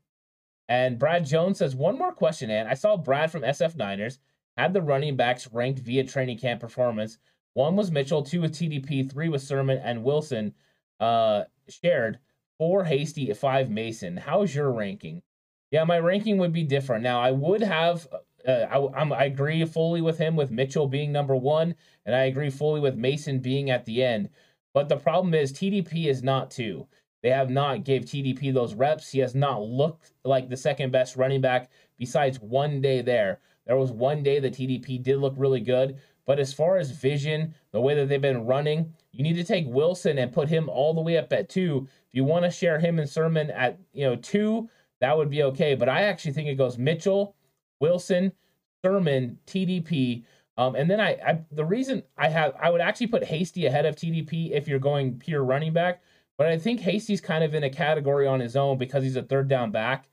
[0.68, 4.18] and Brad Jones says one more question, and I saw Brad from SF Niners
[4.58, 7.18] had the running backs ranked via training camp performance.
[7.54, 10.52] One was Mitchell, two with TDP, three with Sermon and Wilson.
[11.00, 12.18] Uh, shared
[12.58, 14.16] four Hasty, five Mason.
[14.16, 15.22] How's your ranking?
[15.70, 17.02] Yeah, my ranking would be different.
[17.02, 18.06] Now I would have
[18.48, 21.74] uh, I, I'm, I agree fully with him with Mitchell being number one,
[22.06, 24.30] and I agree fully with Mason being at the end.
[24.72, 26.86] But the problem is TDP is not two.
[27.22, 29.10] They have not gave TDP those reps.
[29.10, 33.40] He has not looked like the second best running back besides one day there.
[33.66, 37.54] There was one day that TDP did look really good, but as far as vision,
[37.72, 40.94] the way that they've been running, you need to take Wilson and put him all
[40.94, 41.86] the way up at two.
[41.86, 45.42] If you want to share him and Sermon at you know two, that would be
[45.42, 45.74] okay.
[45.74, 47.34] But I actually think it goes Mitchell,
[47.80, 48.32] Wilson,
[48.84, 50.24] Sermon, TDP.
[50.56, 53.86] Um, and then I, I, the reason I have, I would actually put Hasty ahead
[53.86, 56.02] of TDP if you're going pure running back.
[56.36, 59.22] But I think Hasty's kind of in a category on his own because he's a
[59.22, 60.08] third down back.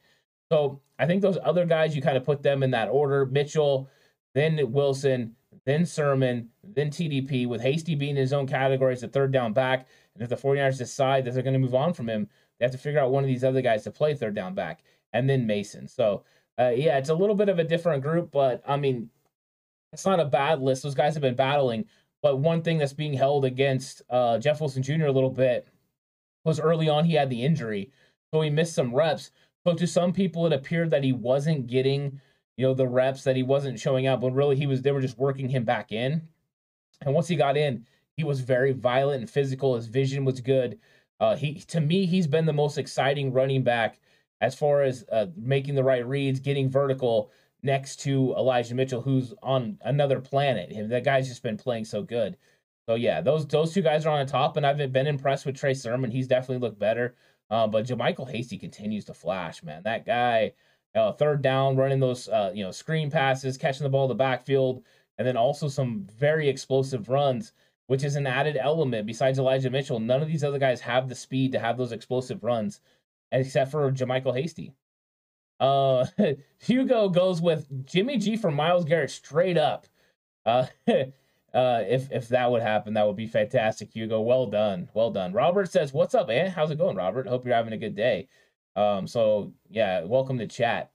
[0.51, 3.89] So I think those other guys, you kind of put them in that order Mitchell,
[4.33, 9.07] then Wilson, then Sermon, then TDP, with Hasty being in his own category as a
[9.07, 9.87] third down back.
[10.13, 12.71] And if the 49ers decide that they're going to move on from him, They have
[12.71, 15.47] to figure out one of these other guys to play third down back, and then
[15.47, 15.87] Mason.
[15.87, 16.23] So
[16.59, 19.09] uh, yeah, it's a little bit of a different group, but I mean,
[19.91, 20.83] it's not a bad list.
[20.83, 21.85] Those guys have been battling.
[22.21, 25.05] But one thing that's being held against uh, Jeff Wilson Jr.
[25.05, 25.67] a little bit
[26.43, 27.91] was early on he had the injury,
[28.33, 29.31] so he missed some reps.
[29.65, 32.19] So to some people, it appeared that he wasn't getting,
[32.57, 34.21] you know, the reps that he wasn't showing up.
[34.21, 34.81] But really, he was.
[34.81, 36.27] They were just working him back in.
[37.01, 37.85] And once he got in,
[38.17, 39.75] he was very violent and physical.
[39.75, 40.79] His vision was good.
[41.19, 43.99] Uh, he to me, he's been the most exciting running back
[44.41, 47.31] as far as uh, making the right reads, getting vertical
[47.63, 50.89] next to Elijah Mitchell, who's on another planet.
[50.89, 52.37] That guy's just been playing so good.
[52.87, 55.57] So yeah, those those two guys are on the top, and I've been impressed with
[55.57, 56.11] Trey Sermon.
[56.11, 57.15] He's definitely looked better.
[57.49, 59.83] Uh, but JaMycal Hasty continues to flash, man.
[59.83, 60.53] That guy,
[60.95, 64.15] uh, third down, running those uh, you know screen passes, catching the ball in the
[64.15, 64.83] backfield,
[65.17, 67.53] and then also some very explosive runs,
[67.87, 69.07] which is an added element.
[69.07, 72.43] Besides Elijah Mitchell, none of these other guys have the speed to have those explosive
[72.43, 72.81] runs,
[73.31, 74.73] except for JaMycal Hasty.
[75.59, 76.05] Uh,
[76.59, 79.87] Hugo goes with Jimmy G for Myles Garrett straight up.
[80.45, 84.21] Uh, uh, if if that would happen, that would be fantastic, Hugo.
[84.21, 85.33] Well done, well done.
[85.33, 86.51] Robert says, "What's up, man?
[86.51, 87.27] How's it going, Robert?
[87.27, 88.27] Hope you're having a good day."
[88.75, 90.91] Um, so yeah, welcome to chat.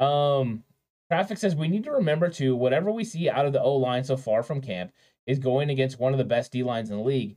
[0.00, 0.64] Um,
[1.10, 4.04] traffic says we need to remember to whatever we see out of the O line
[4.04, 4.92] so far from camp
[5.26, 7.36] is going against one of the best D lines in the league.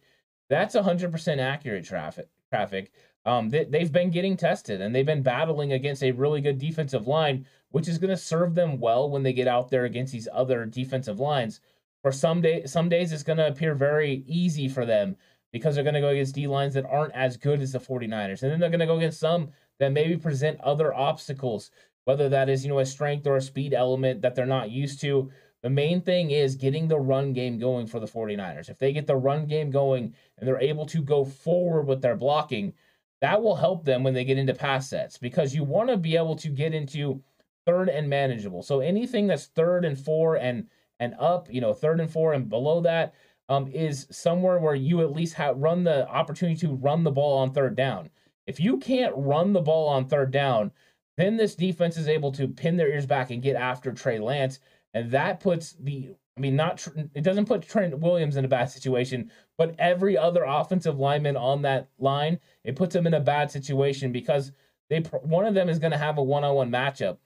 [0.50, 1.86] That's hundred percent accurate.
[1.86, 2.92] Traffic, traffic.
[3.28, 7.08] Um, they, they've been getting tested and they've been battling against a really good defensive
[7.08, 10.28] line, which is going to serve them well when they get out there against these
[10.34, 11.60] other defensive lines
[12.02, 15.18] for some day some days it's going to appear very easy for them
[15.52, 18.44] because they're going to go against D lines that aren't as good as the 49ers.
[18.44, 21.72] And then they're going to go against some that maybe present other obstacles,
[22.06, 25.02] whether that is, you know, a strength or a speed element that they're not used
[25.02, 25.30] to.
[25.64, 28.70] The main thing is getting the run game going for the 49ers.
[28.70, 32.16] If they get the run game going and they're able to go forward with their
[32.16, 32.74] blocking,
[33.22, 36.16] that will help them when they get into pass sets because you want to be
[36.16, 37.22] able to get into
[37.66, 38.64] third and manageable.
[38.64, 40.68] So anything that's third and four and
[41.00, 43.14] and up, you know, third and four and below that,
[43.50, 47.38] um, is somewhere where you at least have run the opportunity to run the ball
[47.38, 48.10] on third down.
[48.48, 50.72] If you can't run the ball on third down,
[51.18, 54.60] then this defense is able to pin their ears back and get after Trey Lance,
[54.94, 58.70] and that puts the I mean, not it doesn't put Trent Williams in a bad
[58.70, 63.50] situation, but every other offensive lineman on that line, it puts them in a bad
[63.50, 64.52] situation because
[64.90, 67.18] they one of them is going to have a one-on-one matchup,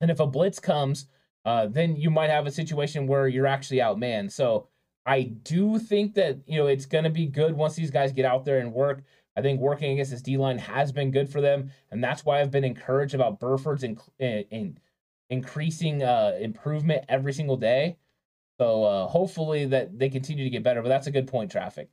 [0.00, 1.06] and if a blitz comes
[1.46, 4.32] uh, then you might have a situation where you're actually outmanned.
[4.32, 4.66] So
[5.06, 8.24] I do think that you know it's going to be good once these guys get
[8.24, 9.04] out there and work.
[9.36, 12.40] I think working against this D line has been good for them, and that's why
[12.40, 14.78] I've been encouraged about Burford's in, in, in
[15.30, 17.96] increasing uh, improvement every single day.
[18.58, 20.82] So uh, hopefully that they continue to get better.
[20.82, 21.50] But that's a good point.
[21.50, 21.88] Traffic.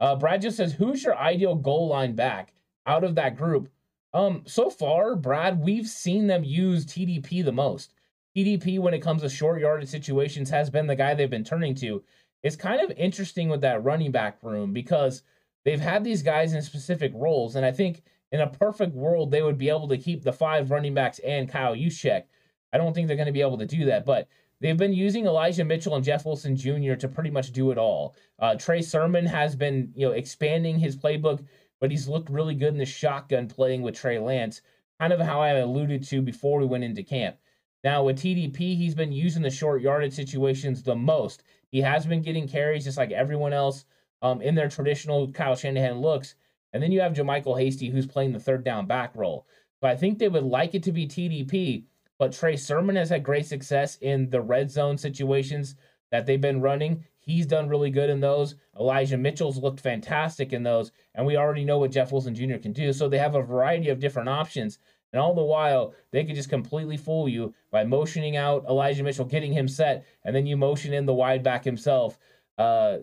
[0.00, 2.54] Uh, Brad just says, "Who's your ideal goal line back
[2.86, 3.70] out of that group?"
[4.12, 7.94] Um, so far, Brad, we've seen them use TDP the most.
[8.36, 11.74] TDP, when it comes to short yardage situations, has been the guy they've been turning
[11.76, 12.02] to.
[12.42, 15.22] It's kind of interesting with that running back room because
[15.64, 17.56] they've had these guys in specific roles.
[17.56, 20.70] And I think in a perfect world, they would be able to keep the five
[20.70, 22.24] running backs and Kyle Juszczyk.
[22.72, 24.28] I don't think they're going to be able to do that, but
[24.60, 26.94] they've been using Elijah Mitchell and Jeff Wilson Jr.
[26.94, 28.14] to pretty much do it all.
[28.38, 31.44] Uh, Trey Sermon has been, you know, expanding his playbook,
[31.80, 34.60] but he's looked really good in the shotgun playing with Trey Lance,
[35.00, 37.36] kind of how I alluded to before we went into camp.
[37.82, 41.42] Now, with TDP, he's been using the short yardage situations the most.
[41.70, 43.86] He has been getting carries just like everyone else
[44.20, 46.34] um, in their traditional Kyle Shanahan looks.
[46.72, 49.46] And then you have JaMycal Hasty, who's playing the third down back role.
[49.80, 51.84] So I think they would like it to be TDP,
[52.20, 55.74] but Trey Sermon has had great success in the red zone situations
[56.12, 57.02] that they've been running.
[57.18, 58.54] He's done really good in those.
[58.78, 60.92] Elijah Mitchell's looked fantastic in those.
[61.14, 62.58] And we already know what Jeff Wilson Jr.
[62.58, 62.92] can do.
[62.92, 64.78] So they have a variety of different options
[65.12, 69.24] and all the while, they could just completely fool you by motioning out Elijah Mitchell,
[69.24, 72.18] getting him set, and then you motion in the wide back himself,
[72.58, 72.98] uh,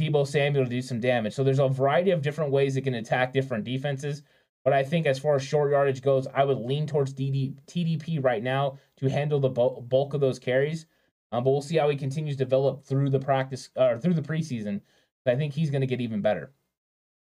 [0.00, 1.34] Deebo Samuel to do some damage.
[1.34, 4.22] So there's a variety of different ways it can attack different defenses.
[4.64, 8.22] But I think as far as short yardage goes, I would lean towards DD, TDP
[8.22, 10.86] right now to handle the bulk of those carries.
[11.32, 14.14] Um, but we'll see how he continues to develop through the practice or uh, through
[14.14, 14.80] the preseason.
[15.26, 16.52] I think he's going to get even better.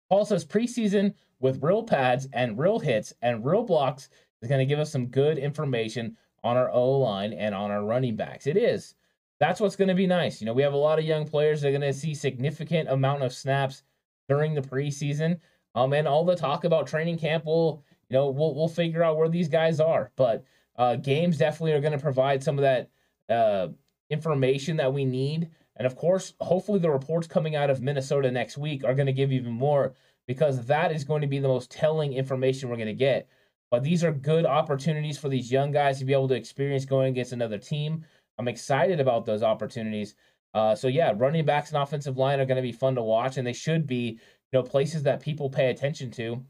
[0.08, 4.08] Paul says preseason with real pads and real hits and real blocks
[4.40, 7.84] is going to give us some good information on our O line and on our
[7.84, 8.46] running backs.
[8.46, 8.94] It is.
[9.40, 10.40] That's what's going to be nice.
[10.40, 12.88] You know, we have a lot of young players that are going to see significant
[12.88, 13.82] amount of snaps
[14.28, 15.40] during the preseason.
[15.76, 19.16] Um, and all the talk about training camp will, you know, we'll we'll figure out
[19.18, 20.10] where these guys are.
[20.16, 20.44] But
[20.76, 22.90] uh, games definitely are going to provide some of that
[23.32, 23.68] uh,
[24.10, 28.56] information that we need And of course, hopefully, the reports coming out of Minnesota next
[28.58, 29.94] week are going to give even more
[30.26, 33.28] because that is going to be the most telling information we're going to get.
[33.70, 37.08] But these are good opportunities for these young guys to be able to experience going
[37.10, 38.04] against another team.
[38.38, 40.14] I'm excited about those opportunities.
[40.54, 43.36] Uh, so yeah, running backs and offensive line are going to be fun to watch,
[43.36, 44.18] and they should be,
[44.56, 46.42] know, places that people pay attention to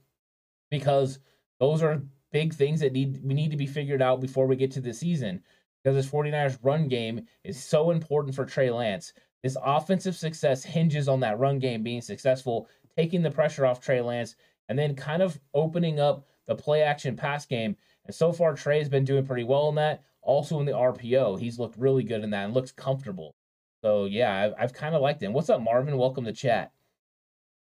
[0.71, 1.19] because
[1.61, 4.71] those are big things that need we need to be figured out before we get
[4.73, 5.43] to the season.
[5.83, 9.13] Because this 49ers run game is so important for Trey Lance.
[9.43, 14.01] This offensive success hinges on that run game being successful, taking the pressure off Trey
[14.01, 14.35] Lance,
[14.69, 17.77] and then kind of opening up the play action pass game.
[18.05, 20.03] And so far, Trey has been doing pretty well in that.
[20.23, 23.37] Also in the RPO, he's looked really good in that and looks comfortable.
[23.83, 25.33] So yeah, I've, I've kind of liked him.
[25.33, 25.97] What's up, Marvin?
[25.97, 26.73] Welcome to chat.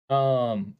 [0.08, 0.74] Um,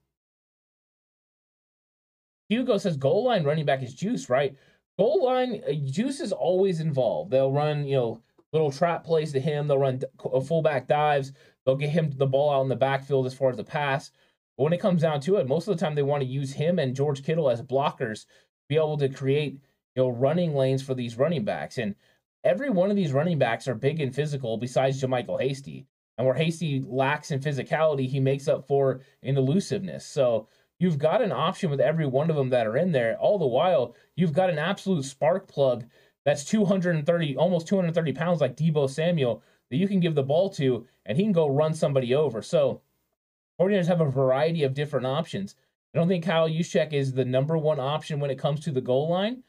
[2.49, 4.57] Hugo says goal line running back is juice, right?
[4.99, 7.31] Goal line uh, juice is always involved.
[7.31, 9.67] They'll run, you know, little trap plays to him.
[9.67, 11.33] They'll run uh, fullback dives.
[11.65, 14.11] They'll get him the ball out in the backfield as far as the pass.
[14.57, 16.53] But when it comes down to it, most of the time they want to use
[16.53, 18.29] him and George Kittle as blockers, to
[18.69, 19.61] be able to create,
[19.95, 21.79] you know, running lanes for these running backs.
[21.79, 21.95] And
[22.45, 25.87] every one of these running backs are big and physical besides JaMycal Hasty.
[26.19, 30.07] And where Hasty lacks in physicality, he makes up for in elusiveness.
[30.07, 30.49] So
[30.79, 33.19] you've got an option with every one of them that are in there.
[33.19, 35.85] All the while, you've got an absolute spark plug
[36.25, 40.87] that's 230, almost 230 pounds, like Deebo Samuel, that you can give the ball to,
[41.05, 42.43] and he can go run somebody over.
[42.43, 42.83] So
[43.61, 45.55] 49ers have a variety of different options.
[45.95, 48.81] I don't think Kyle Juszczyk is the number one option when it comes to the
[48.81, 49.45] goal line,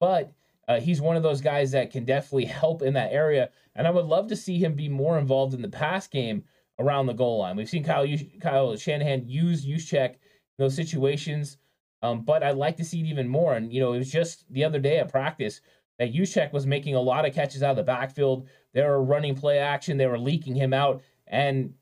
[0.00, 0.32] but
[0.68, 3.50] uh, he's one of those guys that can definitely help in that area.
[3.74, 6.44] And I would love to see him be more involved in the pass game
[6.78, 7.56] around the goal line.
[7.56, 8.06] We've seen Kyle
[8.40, 10.18] Kyle Shanahan use Juszczyk in
[10.58, 11.58] those situations,
[12.02, 13.54] um, but I'd like to see it even more.
[13.54, 15.60] And you know, it was just the other day at practice
[15.98, 18.48] that Juszczyk was making a lot of catches out of the backfield.
[18.74, 19.96] They were running play action.
[19.96, 21.74] They were leaking him out, and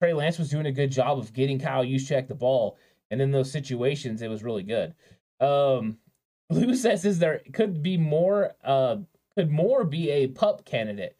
[0.00, 2.78] Trey Lance was doing a good job of getting Kyle Juszczyk the ball.
[3.10, 4.94] And in those situations, it was really good.
[5.38, 5.98] Um,
[6.52, 8.52] Lou says, "Is there could be more?
[8.64, 8.98] Uh,
[9.36, 11.16] could more be a pup candidate?"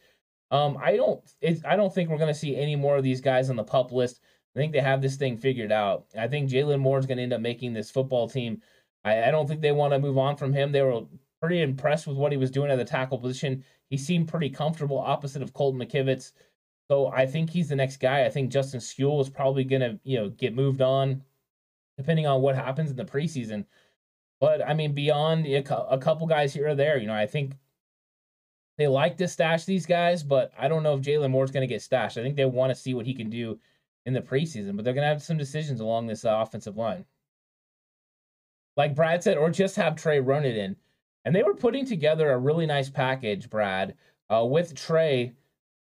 [0.51, 1.21] Um, I don't.
[1.64, 3.92] I don't think we're going to see any more of these guys on the pup
[3.92, 4.21] list.
[4.55, 6.07] I think they have this thing figured out.
[6.18, 8.61] I think Jaylon Moore is going to end up making this football team.
[9.05, 10.73] I, I don't think they want to move on from him.
[10.73, 11.03] They were
[11.40, 13.64] pretty impressed with what he was doing at the tackle position.
[13.88, 16.33] He seemed pretty comfortable opposite of Colton McKivitz.
[16.88, 18.27] So I think he's the next guy.
[18.27, 21.23] I think Justin Skule is probably going to, you know, get moved on
[21.97, 23.64] depending on what happens in the preseason.
[24.42, 27.55] But I mean, beyond a, couple guys here or there, you know, I think
[28.76, 31.72] they like to stash these guys, but I don't know if Jaylon Moore's going to
[31.72, 32.18] get stashed.
[32.18, 33.61] I think they want to see what he can do
[34.05, 37.05] in the preseason, but they're going to have some decisions along this uh, offensive line.
[38.76, 40.74] Like Brad said, or just have Trey run it in.
[41.24, 43.94] And they were putting together a really nice package, Brad,
[44.28, 45.35] uh, with Trey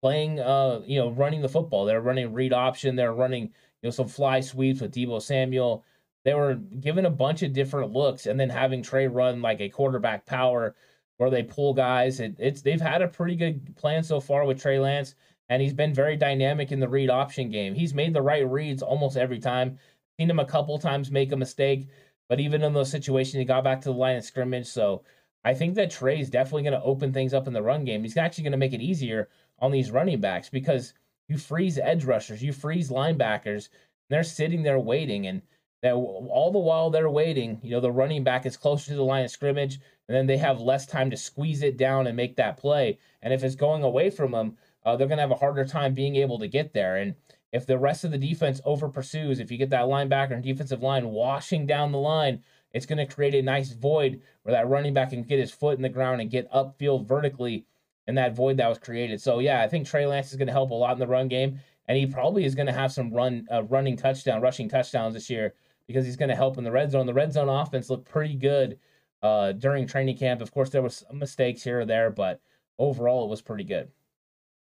[0.00, 1.85] playing, uh, you know, running the football.
[1.85, 2.94] They're running read option.
[2.94, 5.85] They're running, you know, some fly sweeps with Deebo Samuel
[6.27, 9.69] they were given a bunch of different looks and then having Trey run like a
[9.69, 10.75] quarterback power
[11.19, 12.19] where they pull guys.
[12.19, 15.15] It, it's they've had a pretty good plan so far with Trey Lance,
[15.49, 17.77] and he's been very dynamic in the read option game.
[17.77, 19.79] He's made the right reads almost every time.
[20.19, 21.87] Seen him a couple times make a mistake,
[22.29, 24.67] but even in those situations, he got back to the line of scrimmage.
[24.67, 25.05] So
[25.45, 28.03] I think that Trey is definitely going to open things up in the run game.
[28.03, 29.29] He's actually going to make it easier
[29.61, 30.93] on these running backs because
[31.29, 33.69] you freeze edge rushers, you freeze linebackers,
[34.11, 35.43] they're sitting there waiting and
[35.83, 39.03] that all the while they're waiting, you know, the running back is closer to the
[39.05, 42.37] line of scrimmage, and then they have less time to squeeze it down and make
[42.37, 42.99] that play.
[43.23, 45.95] And if it's going away from them, uh, they're going to have a harder time
[45.95, 46.97] being able to get there.
[46.97, 47.15] And
[47.53, 50.83] if the rest of the defense over pursues, if you get that linebacker and defensive
[50.83, 54.95] line washing down the line, it's going to create a nice void where that running
[54.95, 57.67] back can get his foot in the ground and get upfield vertically
[58.07, 59.21] in that void that was created.
[59.21, 61.29] So yeah, I think Trey Lance is going to help a lot in the run
[61.29, 61.59] game,
[61.89, 65.31] and he probably is going to have some run uh, running touchdown, rushing touchdowns this
[65.31, 65.55] year
[65.87, 67.07] because he's going to help in the red zone.
[67.07, 68.79] The red zone offense looked pretty good
[69.22, 70.40] uh, during training camp.
[70.40, 72.40] Of course, there was some mistakes here or there, but
[72.79, 73.90] overall, it was pretty good.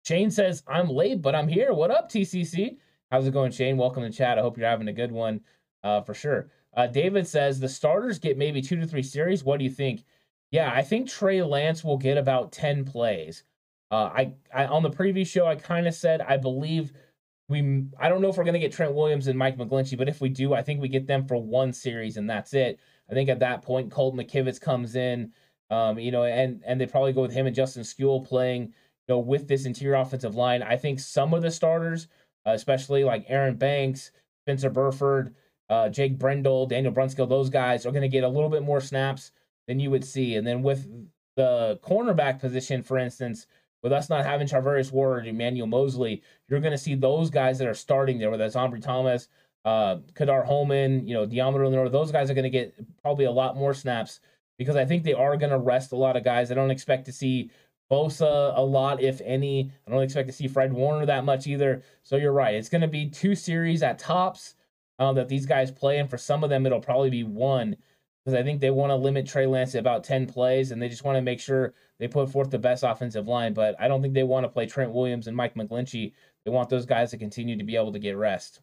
[0.04, 1.72] Shane says, I'm late, but I'm here.
[1.74, 2.78] What up, TCC?
[3.10, 3.76] How's it going, Shane?
[3.76, 4.38] Welcome to chat.
[4.38, 5.40] I hope you're having a good one
[5.82, 6.48] uh, for sure.
[6.74, 9.44] Uh, David says, the starters get maybe two to three series.
[9.44, 10.04] What do you think?
[10.52, 13.44] Yeah, I think Trey Lance will get about 10 plays.
[13.90, 16.92] Uh, I, I on the previous show, I kind of said I believe–
[17.50, 20.08] we I don't know if we're going to get Trent Williams and Mike McGlinchey, but
[20.08, 22.78] if we do, I think we get them for one series and that's it.
[23.10, 25.32] I think at that point, Colton McKivitz comes in,
[25.68, 28.72] um, you know, and and they probably go with him and Justin Skule playing, you
[29.08, 30.62] know, with this interior offensive line.
[30.62, 32.06] I think some of the starters,
[32.46, 34.12] uh, especially like Aaron Banks,
[34.44, 35.34] Spencer Burford,
[35.68, 38.80] uh, Jake Brendel, Daniel Brunskill, those guys are going to get a little bit more
[38.80, 39.32] snaps
[39.66, 40.36] than you would see.
[40.36, 40.88] And then with
[41.36, 43.46] the cornerback position, for instance,
[43.82, 47.68] with us not having Charvarius Ward Emmanuel Moseley, you're going to see those guys that
[47.68, 49.28] are starting there, whether that's Ambry Thomas,
[49.64, 53.30] uh, Ka'dar Hollman, you know, Deommodore Lenoir, those guys are going to get probably a
[53.30, 54.20] lot more snaps
[54.58, 56.50] because I think they are going to rest a lot of guys.
[56.50, 57.50] I don't expect to see
[57.90, 59.72] Bosa a lot, if any.
[59.86, 61.82] I don't expect to see Fred Warner that much either.
[62.02, 62.54] So you're right.
[62.54, 64.54] It's going to be two series at tops
[64.98, 67.76] um, that these guys play, and for some of them, it'll probably be one
[68.24, 70.88] because I think they want to limit Trey Lance to about 10 plays and they
[70.88, 73.54] just want to make sure they put forth the best offensive line.
[73.54, 76.12] But I don't think they want to play Trent Williams and Mike McGlinchey.
[76.44, 78.60] They want those guys to continue to be able to get rest.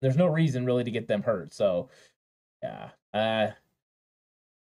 [0.00, 1.52] There's no reason really to get them hurt.
[1.52, 1.90] So,
[2.62, 2.90] yeah.
[3.12, 3.48] Uh,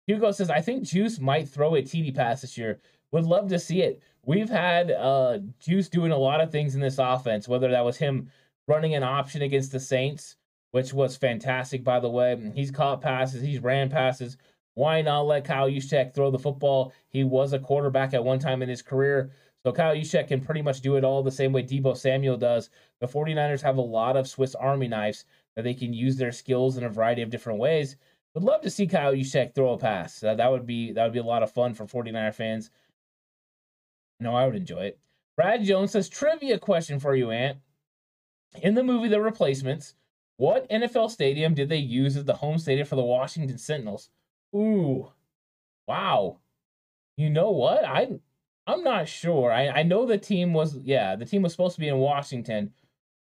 [0.06, 2.80] Hugo says, I think Juice might throw a TD pass this year.
[3.12, 4.02] Would love to see it.
[4.24, 7.96] We've had uh, Juice doing a lot of things in this offense, whether that was
[7.96, 8.30] him
[8.66, 10.36] running an option against the Saints
[10.70, 12.52] which was fantastic, by the way.
[12.54, 14.36] He's caught passes, he's ran passes.
[14.74, 16.92] Why not let Kyle Juszczyk throw the football?
[17.08, 19.30] He was a quarterback at one time in his career.
[19.62, 22.70] So Kyle Juszczyk can pretty much do it all the same way Deebo Samuel does.
[23.00, 26.76] The 49ers have a lot of Swiss Army knives that they can use their skills
[26.78, 27.96] in a variety of different ways.
[28.34, 30.22] Would love to see Kyle Juszczyk throw a pass.
[30.22, 32.70] Uh, that would be that would be a lot of fun for 49er fans.
[34.20, 34.98] No, I would enjoy it.
[35.36, 37.58] Brad Jones says trivia question for you, Ant.
[38.62, 39.94] In the movie The Replacements,
[40.40, 44.08] what NFL stadium did they use as the home stadium for the Washington Sentinels?
[44.56, 45.12] Ooh,
[45.86, 46.38] wow.
[47.18, 47.84] You know what?
[47.84, 48.08] I
[48.66, 49.52] I'm not sure.
[49.52, 52.72] I I know the team was yeah the team was supposed to be in Washington,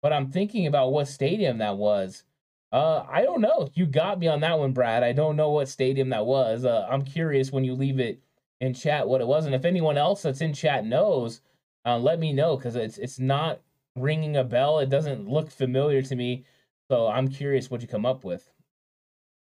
[0.03, 2.25] but I'm thinking about what stadium that was.
[2.73, 3.71] Uh, I don't know.
[3.75, 5.05] You got me on that one, Brad.
[5.05, 6.65] I don't know what stadium that was.
[6.65, 8.21] Uh, I'm curious when you leave it
[8.61, 11.43] in chat what it was, and if anyone else that's in chat knows,
[11.87, 13.61] uh, let me know because it's it's not
[13.95, 14.81] ringing a bell.
[14.81, 16.45] It doesn't look familiar to me.
[16.95, 18.49] So I'm curious what you come up with.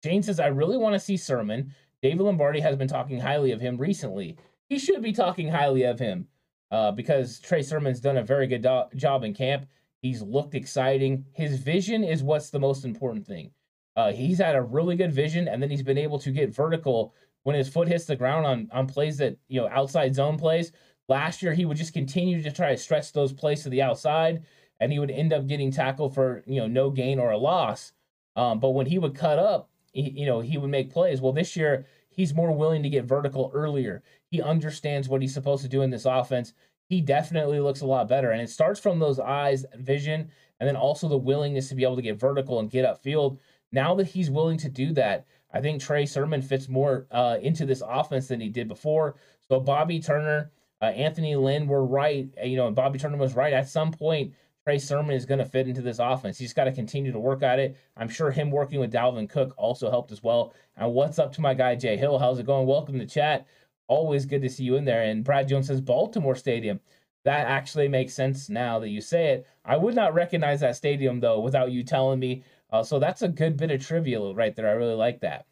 [0.04, 1.74] Jane says, I really want to see Sermon.
[2.02, 4.36] David Lombardi has been talking highly of him recently.
[4.68, 6.28] He should be talking highly of him
[6.70, 9.64] uh, because Trey Sermon's done a very good do- job in camp.
[10.02, 11.24] He's looked exciting.
[11.32, 13.52] His vision is what's the most important thing.
[13.96, 17.14] Uh, he's had a really good vision, and then he's been able to get vertical
[17.44, 20.72] when his foot hits the ground on, on plays that, you know, outside zone plays.
[21.08, 24.44] Last year, he would just continue to try to stretch those plays to the outside
[24.80, 27.92] and he would end up getting tackled for you know no gain or a loss.
[28.36, 31.20] Um, but when he would cut up, he, you know he would make plays.
[31.20, 34.02] Well, this year he's more willing to get vertical earlier.
[34.26, 36.54] He understands what he's supposed to do in this offense.
[36.88, 40.76] He definitely looks a lot better, and it starts from those eyes, vision, and then
[40.76, 43.38] also the willingness to be able to get vertical and get upfield.
[43.72, 47.66] Now that he's willing to do that, I think Trey Sermon fits more uh, into
[47.66, 49.16] this offense than he did before.
[49.48, 50.50] So Bobby Turner,
[50.80, 52.28] uh, Anthony Lynn were right.
[52.42, 53.52] You know, Bobby Turner was right.
[53.52, 54.34] At some point,
[54.70, 56.38] Trey Sermon is going to fit into this offense.
[56.38, 57.76] He's got to continue to work at it.
[57.96, 60.54] I'm sure him working with Dalvin Cook also helped as well.
[60.76, 62.20] And what's up to my guy Jay Hill?
[62.20, 62.68] How's it going?
[62.68, 63.48] Welcome to chat.
[63.88, 65.02] Always good to see you in there.
[65.02, 66.78] And Brad Jones says Baltimore Stadium.
[67.24, 69.46] That actually makes sense now that you say it.
[69.64, 72.44] I would not recognize that stadium though without you telling me.
[72.70, 74.68] Uh, so that's a good bit of trivia right there.
[74.68, 75.46] I really like that.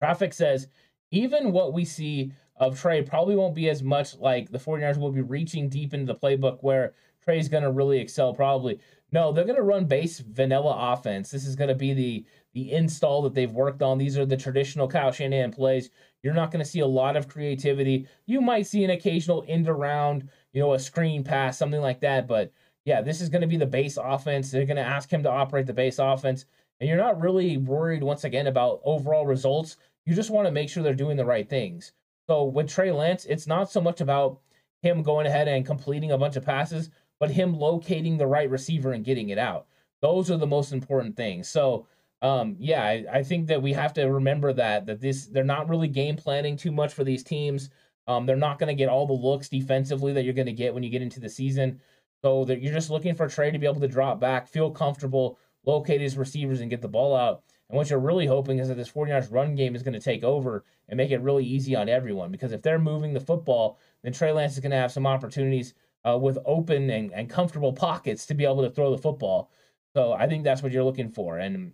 [0.00, 0.68] Traffic says
[1.10, 5.12] even what we see of Trey probably won't be as much like the 49ers will
[5.12, 6.94] be reaching deep into the playbook where
[7.24, 8.80] Trey's going to really excel probably.
[9.12, 11.30] No, they're going to run base vanilla offense.
[11.30, 13.96] This is going to be the the install that they've worked on.
[13.96, 15.90] These are the traditional Kyle Shanahan plays.
[16.22, 18.06] You're not going to see a lot of creativity.
[18.26, 22.26] You might see an occasional end around, you know, a screen pass, something like that.
[22.26, 22.52] But
[22.84, 24.50] yeah, this is going to be the base offense.
[24.50, 26.44] They're going to ask him to operate the base offense.
[26.78, 29.76] And you're not really worried, once again, about overall results.
[30.04, 31.92] You just want to make sure they're doing the right things.
[32.28, 34.40] So with Trey Lance, it's not so much about
[34.82, 36.90] him going ahead and completing a bunch of passes,
[37.22, 39.68] but him locating the right receiver and getting it out.
[40.00, 41.48] Those are the most important things.
[41.48, 41.86] So,
[42.20, 45.68] um, yeah, I, I, think that we have to remember that that this they're not
[45.68, 47.70] really game planning too much for these teams.
[48.08, 50.74] Um, they're not going to get all the looks defensively that you're going to get
[50.74, 51.80] when you get into the season.
[52.22, 55.38] So that you're just looking for Trey to be able to drop back, feel comfortable,
[55.64, 57.44] locate his receivers, and get the ball out.
[57.68, 60.24] And what you're really hoping is that this 49ers run game is going to take
[60.24, 62.32] over and make it really easy on everyone.
[62.32, 65.74] Because if they're moving the football, then Trey Lance is going to have some opportunities
[66.06, 69.50] uh, with open and, and comfortable pockets to be able to throw the football.
[69.94, 71.38] So I think that's what you're looking for.
[71.38, 71.72] And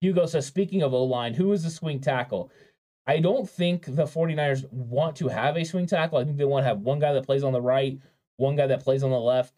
[0.00, 2.50] Hugo says, speaking of O line, who is the swing tackle?
[3.06, 6.18] I don't think the 49ers want to have a swing tackle.
[6.18, 7.98] I think they want to have one guy that plays on the right,
[8.36, 9.54] one guy that plays on the left.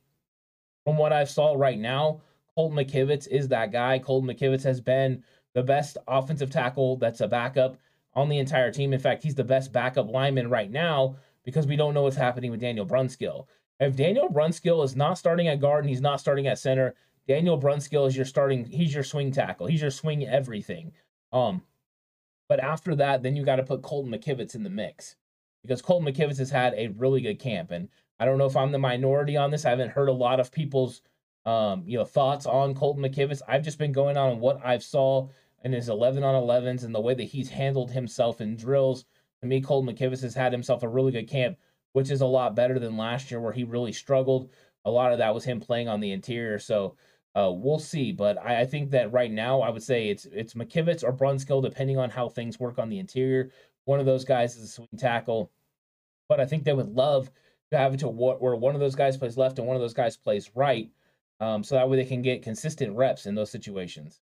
[0.85, 2.21] From what I've saw right now,
[2.55, 3.99] Colton McKivitz is that guy.
[3.99, 5.25] Colton McKivitz has been
[5.55, 7.77] the best offensive tackle that's a backup
[8.15, 8.93] on the entire team.
[8.93, 12.51] In fact, he's the best backup lineman right now because we don't know what's happening
[12.51, 13.47] with Daniel Brunskill.
[13.81, 16.95] If Daniel Brunskill is not starting at guard and he's not starting at center,
[17.27, 18.65] Daniel Brunskill is your starting.
[18.67, 19.67] He's your swing tackle.
[19.67, 20.93] He's your swing everything.
[21.33, 21.63] Um,
[22.49, 25.17] but after that, then you got to put Colton McKivitz in the mix.
[25.63, 27.71] because Colton McKivitz has had a really good camp.
[27.71, 29.65] And I don't know if I'm the minority on this.
[29.65, 31.03] I haven't heard a lot of people's
[31.47, 33.41] um, you know thoughts on Colton McKivitz.
[33.49, 35.29] I've just been going on what I've saw
[35.65, 39.05] in his 11 on 11s and the way that he's handled himself in drills.
[39.41, 41.57] To me, Colton McKivitz has had himself a really good camp,
[41.93, 44.51] which is a lot better than last year where he really struggled.
[44.85, 46.59] A lot of that was him playing on the interior.
[46.59, 46.97] So
[47.35, 48.13] uh, we'll see.
[48.13, 51.63] But I, I, think that right now, I would say it's it's McKivitz or Brunskill,
[51.63, 53.51] depending on how things work on the interior.
[53.85, 55.51] One of those guys is a swing tackle.
[56.29, 57.31] But I think they would love
[57.71, 59.83] to have it to what where one of those guys plays left and one of
[59.83, 60.91] those guys plays right.
[61.41, 64.21] Um, so that way they can get consistent reps in those situations.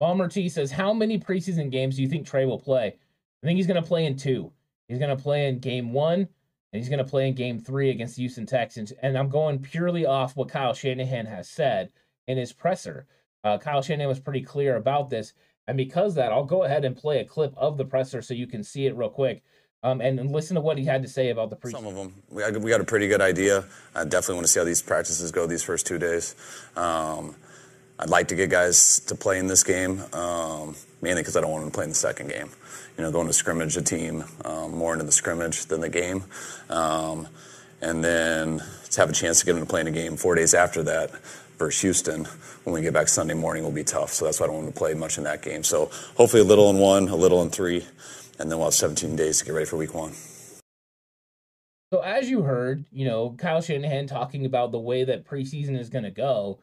[0.00, 2.96] Bomber T says, How many preseason games do you think Trey will play?
[3.42, 4.52] I think he's going to play in two.
[4.88, 7.90] He's going to play in game one, and he's going to play in game three
[7.90, 8.92] against the Houston Texans.
[9.02, 11.90] And I'm going purely off what Kyle Shanahan has said
[12.26, 13.06] in his presser.
[13.44, 15.32] Uh, Kyle Shanahan was pretty clear about this.
[15.66, 18.46] And because that, I'll go ahead and play a clip of the presser so you
[18.46, 19.42] can see it real quick.
[19.82, 21.72] Um, and, and, listen to what he had to say about the preseason.
[21.72, 22.14] Some of them.
[22.30, 23.64] We, we got a pretty good idea.
[23.94, 26.34] I definitely want to see how these practices go these first two days.
[26.74, 27.36] Um,
[28.00, 31.50] I'd like to get guys to play in this game, um, mainly because I don't
[31.50, 32.48] want them to play in the second game.
[32.96, 36.24] You know, going to scrimmage a team um, more into the scrimmage than the game.
[36.70, 37.26] Um,
[37.80, 40.34] and then to have a chance to get them to play in a game four
[40.34, 41.10] days after that
[41.58, 42.24] versus Houston
[42.64, 44.10] when we get back Sunday morning will be tough.
[44.10, 45.64] So that's why I don't want to play much in that game.
[45.64, 47.84] So hopefully a little in one, a little in three,
[48.38, 50.12] and then we'll have 17 days to get ready for week one.
[51.92, 55.88] So as you heard, you know, Kyle Shanahan talking about the way that preseason is
[55.88, 56.58] going to go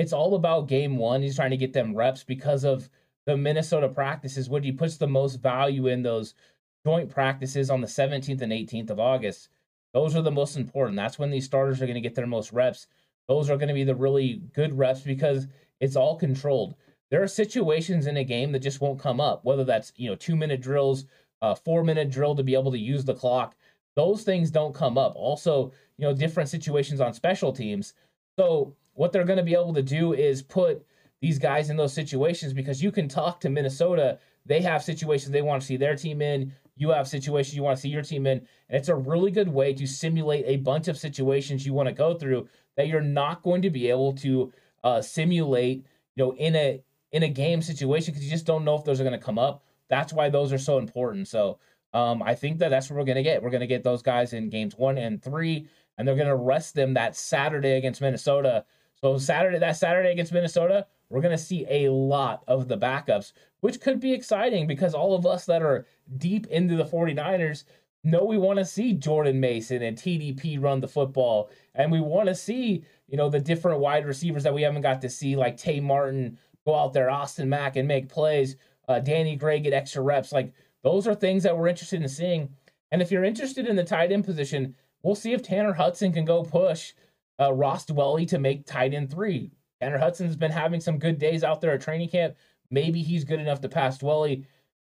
[0.00, 1.20] it's all about game one.
[1.20, 2.88] He's trying to get them reps because of
[3.26, 6.32] the Minnesota practices, which he puts the most value in those
[6.86, 9.50] joint practices on the 17th and 18th of August.
[9.92, 10.96] Those are the most important.
[10.96, 12.86] That's when these starters are going to get their most reps.
[13.28, 15.48] Those are going to be the really good reps because
[15.80, 16.76] it's all controlled.
[17.10, 20.16] There are situations in a game that just won't come up, whether that's, you know,
[20.16, 21.04] two minute drills,
[21.42, 23.54] a four minute drill to be able to use the clock.
[23.96, 25.12] Those things don't come up.
[25.14, 27.92] Also, you know, different situations on special teams.
[28.38, 30.84] So what they're going to be able to do is put
[31.20, 34.18] these guys in those situations because you can talk to Minnesota.
[34.46, 36.52] They have situations they want to see their team in.
[36.76, 38.38] You have situations you want to see your team in.
[38.38, 41.94] And it's a really good way to simulate a bunch of situations you want to
[41.94, 45.84] go through that you're not going to be able to uh, simulate,
[46.16, 46.82] you know, in a
[47.12, 49.38] in a game situation because you just don't know if those are going to come
[49.38, 49.64] up.
[49.88, 51.28] That's why those are so important.
[51.28, 51.58] So
[51.92, 53.42] um, I think that that's what we're going to get.
[53.42, 55.66] We're going to get those guys in games one and three,
[55.98, 58.64] and they're going to rest them that Saturday against Minnesota
[59.02, 63.32] so Saturday, that Saturday against Minnesota, we're going to see a lot of the backups,
[63.60, 65.86] which could be exciting because all of us that are
[66.18, 67.64] deep into the 49ers
[68.04, 71.50] know we want to see Jordan Mason and TDP run the football.
[71.74, 75.00] And we want to see, you know, the different wide receivers that we haven't got
[75.02, 78.56] to see, like Tay Martin go out there, Austin Mack, and make plays,
[78.88, 80.32] uh, Danny Gray get extra reps.
[80.32, 82.50] Like, those are things that we're interested in seeing.
[82.90, 86.24] And if you're interested in the tight end position, we'll see if Tanner Hudson can
[86.24, 86.92] go push
[87.40, 89.50] uh, Ross Dwelley to make tight end three.
[89.80, 92.36] Tanner Hudson's been having some good days out there at training camp.
[92.70, 94.44] Maybe he's good enough to pass Dwelley.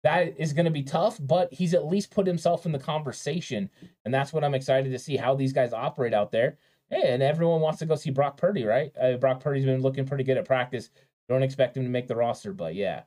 [0.04, 3.70] That is going to be tough, but he's at least put himself in the conversation.
[4.06, 6.58] And that's what I'm excited to see how these guys operate out there.
[6.90, 8.92] And everyone wants to go see Brock Purdy, right?
[9.00, 10.90] Uh, Brock Purdy's been looking pretty good at practice.
[11.28, 13.04] Don't expect him to make the roster, but yeah.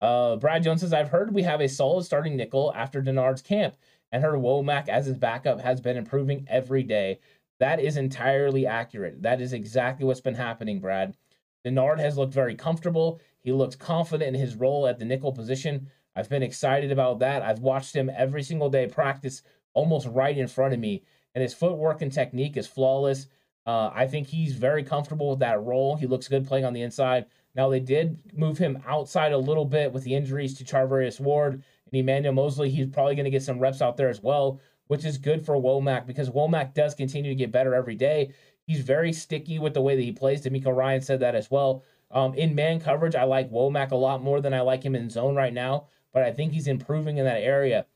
[0.00, 3.76] Uh, Brad Jones says, I've heard we have a solid starting nickel after Dennard's camp,
[4.10, 7.20] and her Womack as his backup has been improving every day.
[7.60, 9.22] That is entirely accurate.
[9.22, 11.14] That is exactly what's been happening, Brad.
[11.62, 13.20] Dennard has looked very comfortable.
[13.42, 15.88] He looks confident in his role at the nickel position.
[16.16, 17.42] I've been excited about that.
[17.42, 19.42] I've watched him every single day practice
[19.74, 21.04] almost right in front of me,
[21.34, 23.26] and his footwork and technique is flawless.
[23.66, 25.96] Uh, I think he's very comfortable with that role.
[25.96, 27.26] He looks good playing on the inside.
[27.54, 31.54] Now, they did move him outside a little bit with the injuries to Charvarius Ward
[31.54, 32.70] and Emmanuel Moseley.
[32.70, 34.60] He's probably going to get some reps out there as well
[34.90, 38.32] which is good for Womack because Womack does continue to get better every day.
[38.66, 40.42] He's very sticky with the way that he plays.
[40.42, 41.84] DeMeco Ryans said that as well.
[42.10, 45.08] Um, in man coverage, I like Womack a lot more than I like him in
[45.08, 47.86] zone right now, but I think he's improving in that area.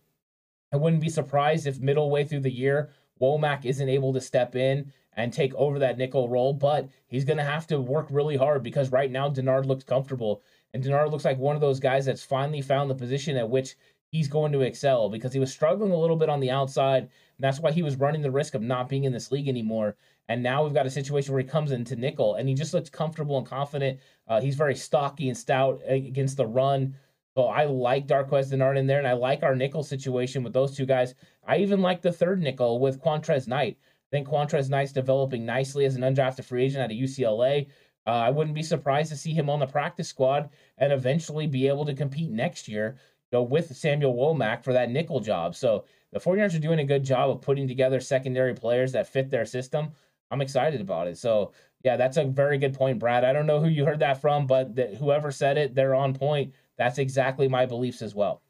[0.72, 2.90] I wouldn't be surprised if middle way through the year,
[3.20, 7.38] Womack isn't able to step in and take over that nickel role, but he's going
[7.38, 10.42] to have to work really hard because right now Dennard looks comfortable.
[10.72, 13.74] And Dennard looks like one of those guys that's finally found the position at which
[14.14, 17.02] he's going to excel because he was struggling a little bit on the outside.
[17.02, 17.10] And
[17.40, 19.96] that's why he was running the risk of not being in this league anymore.
[20.28, 22.88] And now we've got a situation where he comes into nickel and he just looks
[22.88, 23.98] comfortable and confident.
[24.28, 26.94] Uh, he's very stocky and stout against the run.
[27.36, 30.76] So I like Darqueze Dennard in there, and I like our nickel situation with those
[30.76, 31.16] two guys.
[31.44, 33.78] I even like the third nickel with Qwuantrezz Knight.
[33.82, 37.66] I think Qwuantrezz Knight's developing nicely as an undrafted free agent out of UCLA.
[38.06, 41.66] Uh, I wouldn't be surprised to see him on the practice squad and eventually be
[41.66, 42.96] able to compete next year
[43.34, 45.54] know, with Samuel Womack for that nickel job.
[45.54, 49.30] So the 49ers are doing a good job of putting together secondary players that fit
[49.30, 49.90] their system.
[50.30, 51.18] I'm excited about it.
[51.18, 51.52] So
[51.84, 53.24] yeah, that's a very good point, Brad.
[53.24, 56.14] I don't know who you heard that from, but that whoever said it, they're on
[56.14, 56.54] point.
[56.78, 58.40] That's exactly my beliefs as well.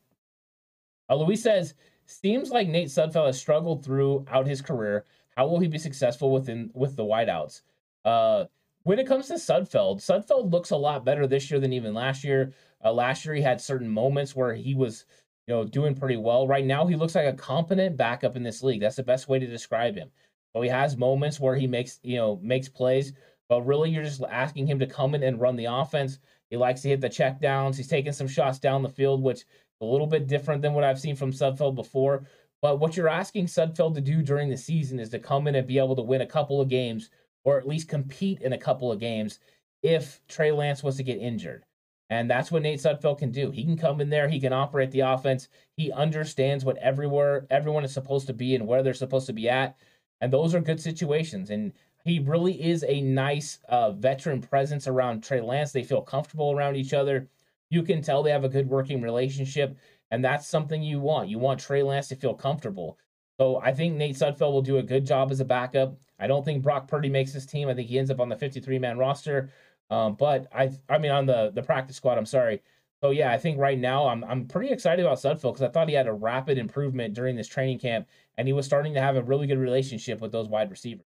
[1.10, 1.74] Uh, Luis says,
[2.06, 5.04] seems like Nate Sudfeld has struggled throughout his career.
[5.36, 7.62] How will he be successful within with the wideouts?
[8.04, 8.44] Uh,
[8.84, 12.22] when it comes to Sudfeld, Sudfeld looks a lot better this year than even last
[12.22, 12.52] year.
[12.84, 15.06] Uh, last year he had certain moments where he was,
[15.46, 16.46] you know, doing pretty well.
[16.46, 18.80] Right now he looks like a competent backup in this league.
[18.80, 20.10] That's the best way to describe him.
[20.54, 23.12] So he has moments where he makes, you know, makes plays,
[23.48, 26.18] but really you're just asking him to come in and run the offense.
[26.50, 27.76] He likes to hit the check downs.
[27.76, 29.44] He's taking some shots down the field, which is
[29.80, 32.26] a little bit different than what I've seen from Sudfeld before.
[32.62, 35.66] But what you're asking Sudfeld to do during the season is to come in and
[35.66, 37.10] be able to win a couple of games
[37.44, 39.38] or at least compete in a couple of games
[39.82, 41.64] if Trey Lance was to get injured.
[42.10, 43.50] And that's what Nate Sudfeld can do.
[43.50, 45.48] He can come in there, he can operate the offense.
[45.76, 49.48] He understands what everywhere everyone is supposed to be and where they're supposed to be
[49.48, 49.76] at.
[50.20, 51.50] And those are good situations.
[51.50, 51.72] And
[52.04, 55.72] he really is a nice uh, veteran presence around Trey Lance.
[55.72, 57.28] They feel comfortable around each other.
[57.70, 59.76] You can tell they have a good working relationship.
[60.10, 61.30] And that's something you want.
[61.30, 62.98] You want Trey Lance to feel comfortable.
[63.38, 65.96] So I think Nate Sudfeld will do a good job as a backup.
[66.20, 67.68] I don't think Brock Purdy makes this team.
[67.68, 69.50] I think he ends up on the 53 man roster.
[69.90, 72.18] Um, but I, I mean, on the the practice squad.
[72.18, 72.62] I'm sorry.
[73.02, 75.88] So yeah, I think right now I'm I'm pretty excited about Sudfeld because I thought
[75.88, 78.08] he had a rapid improvement during this training camp,
[78.38, 81.06] and he was starting to have a really good relationship with those wide receivers.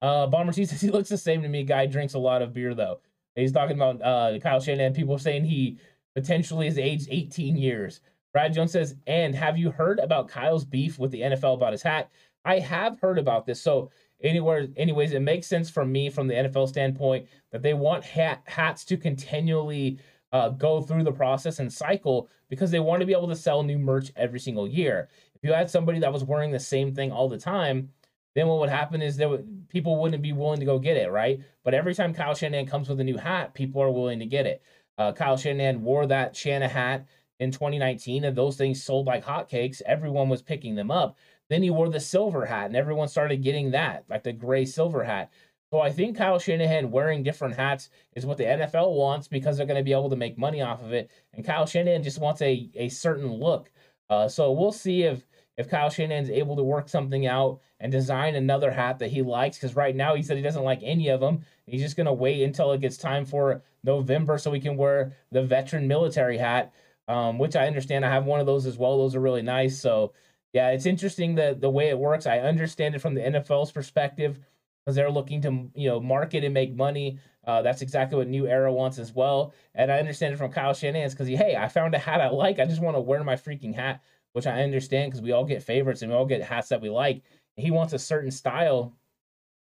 [0.00, 1.64] Uh, Bomber T says he looks the same to me.
[1.64, 3.00] Guy drinks a lot of beer though.
[3.34, 4.94] He's talking about uh, Kyle Shanahan.
[4.94, 5.78] People saying he
[6.14, 8.00] potentially is aged 18 years.
[8.32, 11.82] Brad Jones says, and have you heard about Kyle's beef with the NFL about his
[11.82, 12.10] hat?
[12.44, 13.60] I have heard about this.
[13.60, 13.90] So
[14.22, 18.42] anywhere, anyways, it makes sense for me from the NFL standpoint that they want hat,
[18.46, 19.98] hats to continually
[20.32, 23.62] uh, go through the process and cycle because they want to be able to sell
[23.62, 25.08] new merch every single year.
[25.34, 27.90] If you had somebody that was wearing the same thing all the time,
[28.34, 31.40] then what would happen is that people wouldn't be willing to go get it, right?
[31.64, 34.46] But every time Kyle Shanahan comes with a new hat, people are willing to get
[34.46, 34.62] it.
[34.96, 37.06] Uh, Kyle Shanahan wore that Shanahan hat
[37.40, 39.82] in 2019, and those things sold like hotcakes.
[39.82, 41.18] Everyone was picking them up.
[41.52, 45.04] Then he wore the silver hat, and everyone started getting that, like the gray silver
[45.04, 45.30] hat.
[45.70, 49.66] So I think Kyle Shanahan wearing different hats is what the NFL wants because they're
[49.66, 51.10] going to be able to make money off of it.
[51.32, 53.70] And Kyle Shanahan just wants a, a certain look.
[54.08, 55.26] Uh, so we'll see if
[55.58, 59.58] if Kyle Shanahan's able to work something out and design another hat that he likes.
[59.58, 61.44] Because right now he said he doesn't like any of them.
[61.66, 65.12] He's just going to wait until it gets time for November so he can wear
[65.30, 66.72] the veteran military hat
[67.08, 68.04] um, which I understand.
[68.04, 68.98] I have one of those as well.
[68.98, 69.80] Those are really nice.
[69.80, 70.12] So
[70.52, 72.26] yeah, it's interesting the the way it works.
[72.26, 74.38] I understand it from the NFL's perspective
[74.84, 77.18] because they're looking to you know market and make money.
[77.46, 79.54] Uh, that's exactly what New Era wants as well.
[79.74, 82.58] And I understand it from Kyle Shanahan's because hey, I found a hat I like.
[82.58, 85.62] I just want to wear my freaking hat, which I understand because we all get
[85.62, 87.22] favorites and we all get hats that we like.
[87.56, 88.96] He wants a certain style,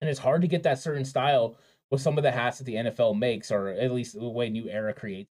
[0.01, 1.57] and it's hard to get that certain style
[1.91, 4.69] with some of the hats that the NFL makes, or at least the way New
[4.69, 5.32] Era creates.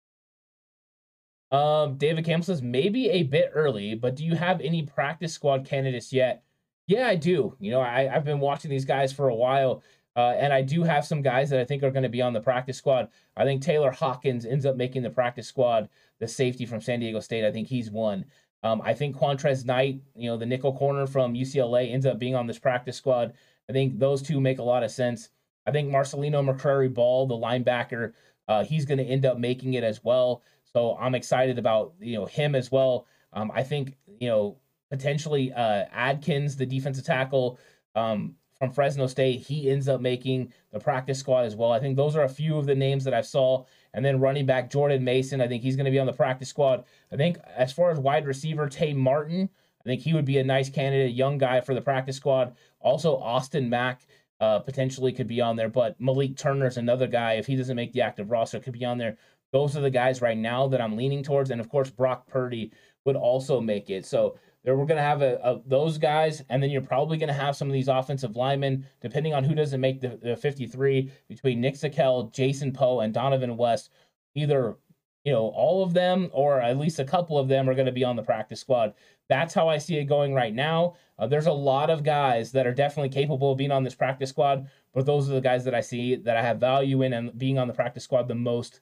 [1.51, 5.65] Um, David Campbell says maybe a bit early, but do you have any practice squad
[5.65, 6.43] candidates yet?
[6.87, 7.57] Yeah, I do.
[7.59, 9.83] You know, I, I've been watching these guys for a while,
[10.17, 12.33] uh, and I do have some guys that I think are going to be on
[12.33, 13.09] the practice squad.
[13.37, 15.89] I think Taylor Hawkins ends up making the practice squad,
[16.19, 17.45] the safety from San Diego State.
[17.45, 18.25] I think he's one.
[18.63, 22.35] Um, I think Qwuantrezz Knight, you know, the nickel corner from UCLA, ends up being
[22.35, 23.35] on this practice squad.
[23.69, 25.29] I think those two make a lot of sense.
[25.67, 28.15] I think Marcelino McCrary Ball, the linebacker,
[28.49, 30.43] uh, he's going to end up making it as well.
[30.73, 33.07] So I'm excited about you know him as well.
[33.33, 34.59] Um, I think you know
[34.91, 37.59] potentially uh, Atkins, the defensive tackle
[37.95, 41.73] um, from Fresno State, he ends up making the practice squad as well.
[41.73, 43.65] I think those are a few of the names that I saw.
[43.95, 46.49] And then running back Jordan Mason, I think he's going to be on the practice
[46.49, 46.85] squad.
[47.13, 49.49] I think as far as wide receiver Tay Martin,
[49.81, 52.57] I think he would be a nice candidate, young guy for the practice squad.
[52.81, 54.03] Also Austin Mack.
[54.41, 57.33] Uh, potentially could be on there, but Malik Turner is another guy.
[57.33, 59.17] If he doesn't make the active roster, could be on there.
[59.53, 62.73] Those are the guys right now that I'm leaning towards, and of course Brock Purdy
[63.05, 64.05] would also make it.
[64.05, 67.29] So there we're going to have a, a, those guys, and then you're probably going
[67.29, 71.11] to have some of these offensive linemen, depending on who doesn't make the, the 53
[71.29, 73.91] between Nick Zakelj, Jason Poe, and Dohnovan West.
[74.35, 74.77] Either
[75.25, 77.93] you know all of them, or at least a couple of them are going to
[77.93, 78.95] be on the practice squad.
[79.29, 80.97] That's how I see it going right now.
[81.19, 84.31] Uh, there's a lot of guys that are definitely capable of being on this practice
[84.31, 87.37] squad, but those are the guys that I see that I have value in and
[87.39, 88.81] being on the practice squad the most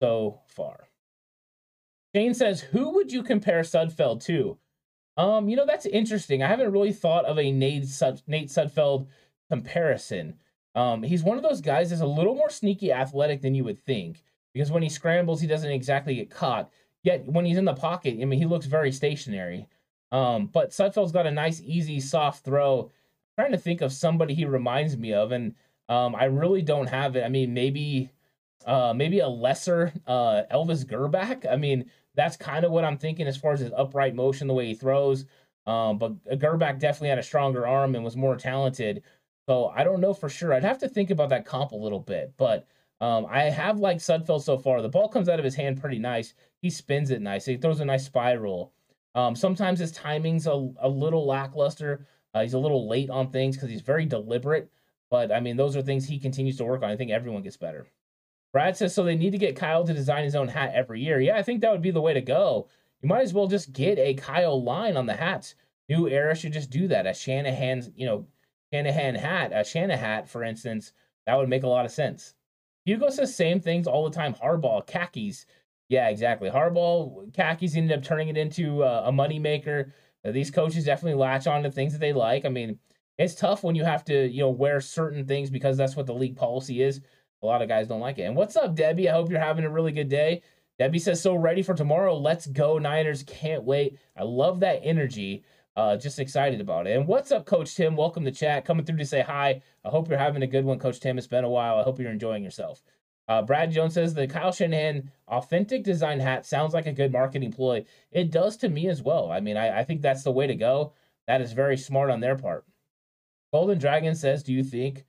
[0.00, 0.88] so far.
[2.14, 4.58] Shane says, "Who would you compare Sudfeld to?"
[5.16, 6.42] Um, you know that's interesting.
[6.42, 9.06] I haven't really thought of a Nate Sud- Nate Sudfeld
[9.50, 10.38] comparison.
[10.74, 13.78] Um, he's one of those guys that's a little more sneaky athletic than you would
[13.84, 14.22] think
[14.52, 16.70] because when he scrambles, he doesn't exactly get caught.
[17.02, 19.66] Yet when he's in the pocket, I mean, he looks very stationary.
[20.12, 22.90] Um, but Sudfeld's got a nice, easy, soft throw.
[23.38, 25.54] I'm trying to think of somebody he reminds me of, and
[25.88, 27.24] um, I really don't have it.
[27.24, 28.10] I mean, maybe
[28.66, 31.50] uh, maybe a lesser uh, Elvis Grbac.
[31.50, 34.54] I mean, that's kind of what I'm thinking as far as his upright motion, the
[34.54, 35.24] way he throws.
[35.66, 39.02] Um, but Grbac definitely had a stronger arm and was more talented.
[39.48, 40.52] So I don't know for sure.
[40.52, 42.34] I'd have to think about that comp a little bit.
[42.36, 42.66] But
[43.00, 44.82] um, I have liked Sudfeld so far.
[44.82, 46.34] The ball comes out of his hand pretty nice.
[46.60, 47.46] He spins it nice.
[47.46, 48.72] He throws a nice spiral.
[49.14, 52.06] Um, sometimes his timing's a, a little lackluster.
[52.34, 54.70] Uh, he's a little late on things because he's very deliberate.
[55.10, 56.90] But I mean, those are things he continues to work on.
[56.90, 57.86] I think everyone gets better.
[58.52, 61.20] Brad says so they need to get Kyle to design his own hat every year.
[61.20, 62.68] Yeah, I think that would be the way to go.
[63.02, 65.54] You might as well just get a Kyle line on the hats.
[65.88, 67.06] New era should just do that.
[67.06, 68.26] A Shanahan's, you know,
[68.72, 70.92] Shanahan hat, a Shanahan hat, for instance,
[71.26, 72.34] that would make a lot of sense.
[72.84, 74.34] Hugo says same things all the time.
[74.34, 75.46] Harbaugh, khakis.
[75.88, 76.50] Yeah, exactly.
[76.50, 79.92] Harbaugh, khakis ended up turning it into uh, a moneymaker.
[80.24, 82.44] Uh, these coaches definitely latch on to things that they like.
[82.44, 82.78] I mean,
[83.18, 86.14] it's tough when you have to, you know, wear certain things because that's what the
[86.14, 87.00] league policy is.
[87.42, 88.22] A lot of guys don't like it.
[88.22, 89.08] And what's up, Debbie?
[89.08, 90.42] I hope you're having a really good day.
[90.78, 92.16] Debbie says, so ready for tomorrow.
[92.16, 93.22] Let's go, Niners.
[93.22, 93.98] Can't wait.
[94.16, 95.44] I love that energy.
[95.76, 96.96] Uh, just excited about it.
[96.96, 97.96] And what's up, Coach Tim?
[97.96, 98.64] Welcome to chat.
[98.64, 99.62] Coming through to say hi.
[99.84, 101.16] I hope you're having a good one, Coach Tim.
[101.16, 101.78] It's been a while.
[101.78, 102.82] I hope you're enjoying yourself.
[103.28, 107.52] Uh, Brad Jones says the Kyle Shanahan authentic design hat sounds like a good marketing
[107.52, 107.84] ploy.
[108.10, 109.30] It does to me as well.
[109.30, 110.92] I mean, I, I think that's the way to go.
[111.26, 112.64] That is very smart on their part.
[113.52, 115.04] Golden Dragon says, Do you think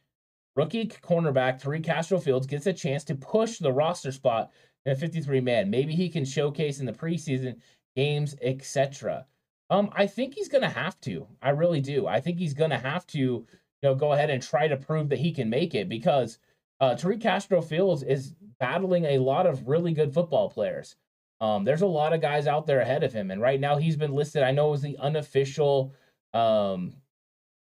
[0.55, 4.51] Rookie cornerback Tariq Castro Fields gets a chance to push the roster spot
[4.85, 5.69] in a 53 man.
[5.69, 7.55] Maybe he can showcase in the preseason
[7.95, 9.25] games, etc.
[9.69, 11.27] Um, I think he's gonna have to.
[11.41, 12.07] I really do.
[12.07, 13.47] I think he's gonna have to, you
[13.81, 16.39] know, go ahead and try to prove that he can make it because
[16.81, 20.95] uh, Tariq Castro Fields is battling a lot of really good football players.
[21.39, 23.95] Um, there's a lot of guys out there ahead of him, and right now he's
[23.95, 24.43] been listed.
[24.43, 25.93] I know it was the unofficial,
[26.33, 26.93] um,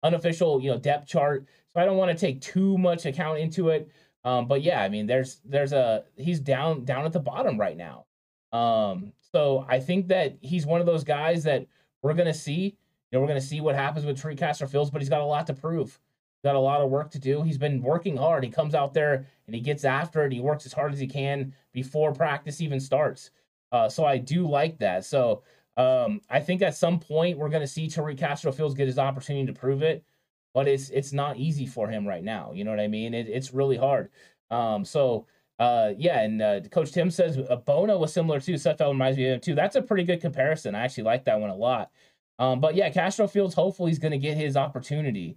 [0.05, 3.71] unofficial, you know, depth chart so I don't want to take too much account into
[3.71, 3.91] it.
[4.25, 7.77] Um, but yeah, I mean, there's there's a he's down down at the bottom right
[7.77, 8.07] now.
[8.53, 11.67] Um, so I think that he's one of those guys that
[12.03, 12.77] we're gonna see.
[13.11, 15.27] You know, we're gonna see what happens with Tariq Castro Fields, but he's got a
[15.27, 15.89] lot to prove.
[15.89, 17.43] He's got a lot of work to do.
[17.43, 18.45] He's been working hard.
[18.45, 20.33] He comes out there and he gets after it.
[20.33, 23.31] He works as hard as he can before practice even starts.
[23.73, 25.05] Uh, so I do like that.
[25.05, 25.43] So
[25.77, 28.99] um, I think at some point we're going to see Tariq Castro Fields get his
[28.99, 30.05] opportunity to prove it
[30.55, 32.53] but it's it's not easy for him right now.
[32.55, 33.13] You know what I mean?
[33.13, 34.11] It, it's really hard.
[34.51, 35.27] Um, so
[35.59, 38.55] uh, yeah, and uh, Coach Tim says uh, Bono was similar too.
[38.55, 39.55] Sudfeld reminds me of him too.
[39.55, 40.75] That's a pretty good comparison.
[40.75, 41.91] I actually like that one a lot.
[42.39, 45.37] Um, but yeah, Castro Fields hopefully he's going to get his opportunity,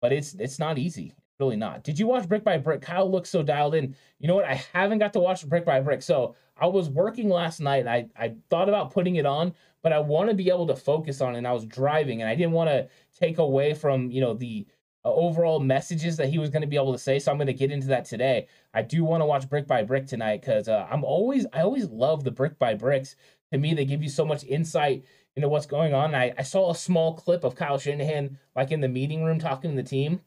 [0.00, 1.14] but it's it's not easy.
[1.38, 1.84] Really not.
[1.84, 2.82] Did you watch Brick by Brick?
[2.82, 3.94] Kyle looks so dialed in.
[4.18, 4.44] You know what?
[4.44, 6.02] I haven't got to watch Brick by Brick.
[6.02, 7.86] So I was working last night.
[7.86, 11.20] I I thought about putting it on, but I want to be able to focus
[11.20, 11.38] on it.
[11.38, 14.66] And I was driving, and I didn't want to take away from you know the
[15.04, 17.20] uh, overall messages that he was going to be able to say.
[17.20, 18.48] So I'm going to get into that today.
[18.74, 21.88] I do want to watch Brick by Brick tonight because uh, I'm always I always
[21.88, 23.14] love the Brick by Bricks.
[23.52, 25.04] To me, they give you so much insight
[25.36, 26.16] into what's going on.
[26.16, 29.70] I, I saw a small clip of Kyle Shanahan like in the meeting room talking
[29.70, 30.20] to the team,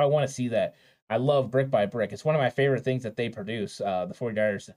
[0.00, 0.76] I want to see that.
[1.10, 2.12] I love Brick by Brick.
[2.12, 3.80] It's one of my favorite things that they produce.
[3.80, 4.70] Uh, the 49ers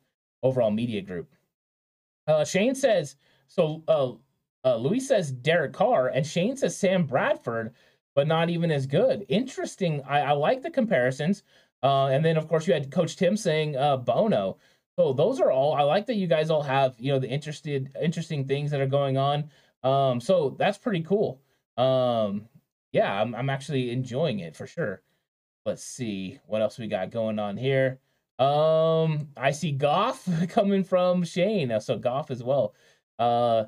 [0.43, 1.29] overall media group.
[2.27, 3.15] Uh, Shane says
[3.47, 3.83] so.
[3.87, 4.13] Uh,
[4.67, 7.73] uh, Luis says Derek Carr, and Shane says Sam Bradford,
[8.15, 9.23] but not even as good.
[9.29, 10.01] Interesting.
[10.07, 11.43] I, I like the comparisons.
[11.83, 14.57] Uh, and then, of course, you had Coach Tim saying uh, Bono.
[14.97, 15.73] So those are all.
[15.73, 18.87] I like that you guys all have you know the interested interesting things that are
[18.87, 19.49] going on.
[19.83, 21.41] Um, so that's pretty cool.
[21.77, 22.47] Um,
[22.95, 25.01] yeah, I'm I'm actually enjoying it for sure.
[25.65, 27.99] Let's see what else we got going on here.
[28.39, 32.73] Um, I see Goff coming from Shane, so Goff as well.
[33.19, 33.65] Uh,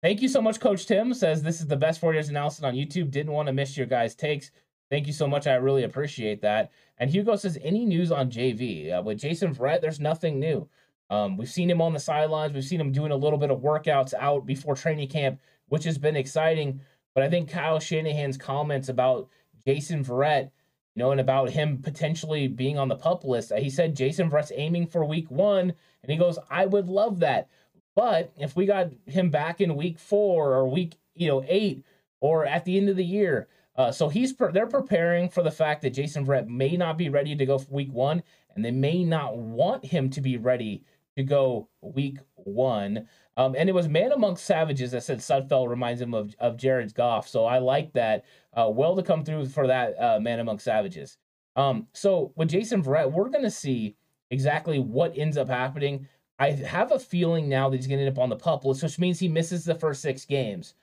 [0.00, 1.12] thank you so much, Coach Tim.
[1.12, 3.10] Says this is the best 49ers analysis on YouTube.
[3.10, 4.52] Didn't want to miss your guys' takes.
[4.88, 5.46] Thank you so much.
[5.46, 6.70] I really appreciate that.
[6.96, 8.98] And Hugo says, any news on JV?
[8.98, 10.66] Uh, with Jason Verrett, there's nothing new.
[11.10, 12.54] Um, we've seen him on the sidelines.
[12.54, 15.98] We've seen him doing a little bit of workouts out before training camp, which has
[15.98, 16.80] been exciting.
[17.14, 19.28] But I think Kyle Shanahan's comments about
[19.66, 20.50] Jason Verrett
[20.94, 23.52] you know, and about him potentially being on the pup list.
[23.52, 27.48] He said Jason Verrett's aiming for week one, and he goes, I would love that.
[27.94, 31.84] But if we got him back in week four or week, you know, eight
[32.20, 35.50] or at the end of the year, uh, so he's pre- they're preparing for the
[35.50, 38.22] fact that Jason Verrett may not be ready to go for week one,
[38.54, 40.84] and they may not want him to be ready
[41.16, 43.08] to go week one.
[43.36, 46.94] Um, and it was Man Amongst Savages that said Sudfeld reminds him of, of Jared
[46.94, 47.28] Goff.
[47.28, 48.24] So I like that.
[48.54, 51.16] Uh, well to come through for that uh, Man Amongst Savages.
[51.56, 53.96] Um, so with Jason Verrett, we're going to see
[54.30, 56.06] exactly what ends up happening.
[56.38, 58.82] I have a feeling now that he's going to end up on the pup list,
[58.82, 60.74] which means he misses the first six games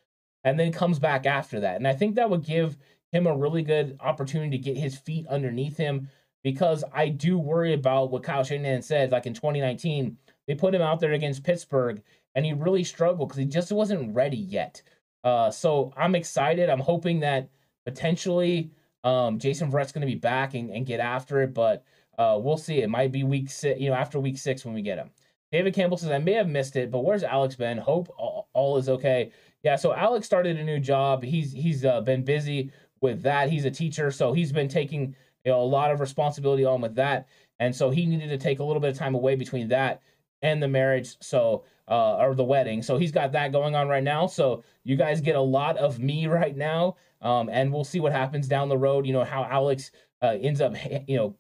[0.44, 1.76] and then comes back after that.
[1.76, 2.78] And I think that would give
[3.12, 6.10] him a really good opportunity to get his feet underneath him
[6.44, 9.12] because I do worry about what Kyle Shanahan said.
[9.12, 10.18] Like in 2019,
[10.50, 12.02] they put him out there against Pittsburgh
[12.34, 14.82] and he really struggled because he just wasn't ready yet.
[15.24, 16.72] Uh, so I'm excited.
[16.72, 17.50] I'm hoping that
[17.86, 18.72] potentially
[19.04, 21.84] um, Jason Verrett's going to be back and, and get after it, but
[22.18, 22.82] uh, we'll see.
[22.82, 25.12] It might be week six, you know, after week six when we get him.
[25.52, 27.78] David Campbell says, I may have missed it, but where's Alex been?
[27.78, 29.32] Hope all, all is okay.
[29.62, 31.24] Yeah, so Alex started a new job.
[31.24, 32.72] He's he's uh, been busy
[33.02, 33.52] with that.
[33.52, 36.96] He's a teacher, so he's been taking you know a lot of responsibility on with
[36.96, 37.28] that,
[37.60, 40.02] and so he needed to take a little bit of time away between that
[40.42, 41.18] and the marriage.
[41.22, 42.82] So uh, or the wedding.
[42.82, 44.28] So he's got that going on right now.
[44.28, 48.12] So you guys get a lot of me right now, um, and we'll see what
[48.12, 49.06] happens down the road.
[49.06, 50.76] You know how Alex uh, ends up,
[51.08, 51.36] you know,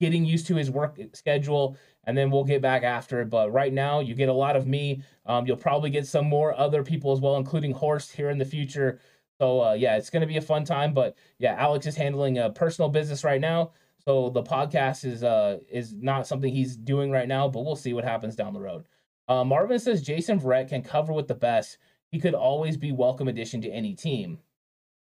[0.00, 3.30] getting used to his work schedule, and then we'll get back after it.
[3.30, 5.02] But right now, you get a lot of me.
[5.26, 8.44] Um, you'll probably get some more other people as well, including Horst here in the
[8.44, 9.00] future.
[9.40, 10.94] So uh, yeah, it's to be a fun time.
[10.94, 13.72] But yeah, Alex is handling a personal business right now.
[14.06, 17.94] So the podcast is uh is not something he's doing right now, but we'll see
[17.94, 18.86] what happens down the road.
[19.28, 21.78] Uh, Marvin says Jason Verrett can cover with the best.
[22.10, 24.38] He could always be welcome addition to any team.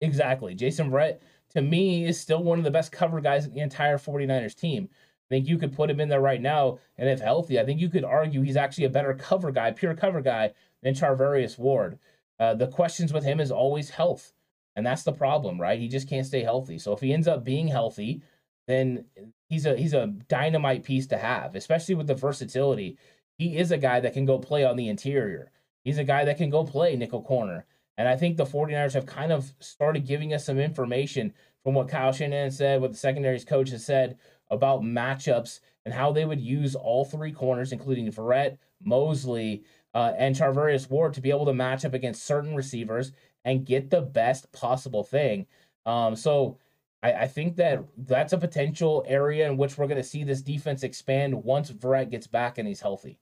[0.00, 0.54] Exactly.
[0.54, 1.20] Jason Verrett,
[1.50, 4.88] to me, is still one of the best cover guys in the entire 49ers team.
[4.92, 7.80] I think you could put him in there right now, and if healthy, I think
[7.80, 12.00] you could argue he's actually a better cover guy, pure cover guy, than Charvarius Ward.
[12.40, 14.32] Uh, the questions with him is always health,
[14.74, 15.78] and that's the problem, right?
[15.78, 16.78] He just can't stay healthy.
[16.78, 18.22] So if he ends up being healthy,
[18.66, 19.04] then
[19.48, 22.98] he's a he's a dynamite piece to have, especially with the versatility
[23.40, 25.50] he is a guy that can go play on the interior.
[25.82, 27.64] He's a guy that can go play nickel corner.
[27.96, 31.32] And I think the 49ers have kind of started giving us some information
[31.64, 34.18] from what Kyle Shanahan said, what the secondaries coach has said
[34.50, 40.36] about matchups and how they would use all three corners, including Verrett, Moseley, uh, and
[40.36, 43.12] Charvarius Ward, to be able to match up against certain receivers
[43.46, 45.46] and get the best possible thing.
[45.86, 46.58] Um, so
[47.02, 50.42] I, I, think that that's a potential area in which we're going to see this
[50.42, 53.18] defense expand once Verrett gets back and he's healthy.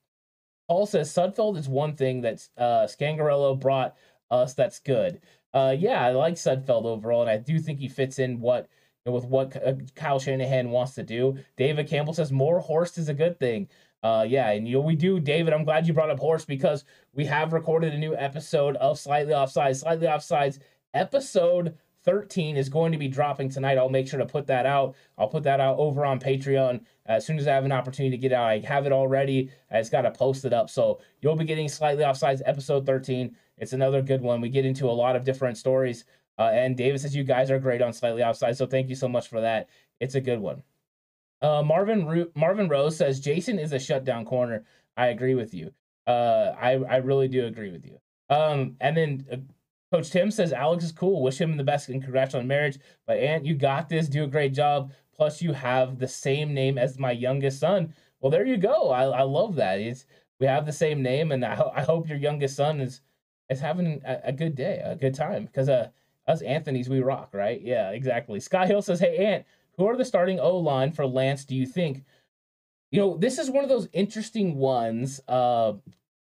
[0.68, 3.96] Paul says Sudfeld is one thing that uh, Scangarello brought
[4.30, 5.20] us that's good.
[5.54, 8.68] Uh, yeah, I like Sudfeld overall, and I do think he fits in what
[9.04, 11.38] you know, with what uh, Kyle Shanahan wants to do.
[11.56, 13.68] David Campbell says more Horst is a good thing.
[14.02, 15.54] Uh, yeah, and you know we do, David.
[15.54, 19.32] I'm glad you brought up Horst because we have recorded a new episode of Slightly
[19.32, 19.80] Offsides.
[19.80, 20.58] Slightly Offsides
[20.94, 21.76] episode
[22.08, 23.76] 13 is going to be dropping tonight.
[23.76, 24.96] I'll make sure to put that out.
[25.18, 28.20] I'll put that out over on Patreon as soon as I have an opportunity to
[28.20, 28.48] get out.
[28.48, 29.50] I have it already.
[29.70, 30.70] I just got to post it up.
[30.70, 33.36] So you'll be getting Slightly Offsides episode 13.
[33.58, 34.40] It's another good one.
[34.40, 36.06] We get into a lot of different stories.
[36.38, 38.56] Uh, and David says you guys are great on Slightly Offside.
[38.56, 39.68] So thank you so much for that.
[40.00, 40.62] It's a good one.
[41.42, 44.64] Uh, Marvin Marvin Rose says Jason is a shutdown corner.
[44.96, 45.74] I agree with you.
[46.06, 47.98] Uh, I I really do agree with you.
[48.30, 49.36] Um, and then uh,
[49.90, 51.22] Coach Tim says Alex is cool.
[51.22, 52.78] Wish him the best and congrats on marriage.
[53.06, 54.08] But Ant, you got this.
[54.08, 54.92] Do a great job.
[55.14, 57.94] Plus, you have the same name as my youngest son.
[58.20, 58.90] Well, there you go.
[58.90, 59.80] I, I love that.
[59.80, 60.04] It's
[60.38, 63.00] we have the same name, and I, ho- I hope your youngest son is
[63.48, 65.46] is having a, a good day, a good time.
[65.46, 65.88] Because uh,
[66.26, 67.60] us Anthony's, we rock, right?
[67.60, 68.38] Yeah, exactly.
[68.40, 69.44] Sky Hill says, "Hey Ant,
[69.76, 71.44] who are the starting O line for Lance?
[71.44, 72.04] Do you think?"
[72.90, 75.20] You know, this is one of those interesting ones.
[75.28, 75.74] Uh,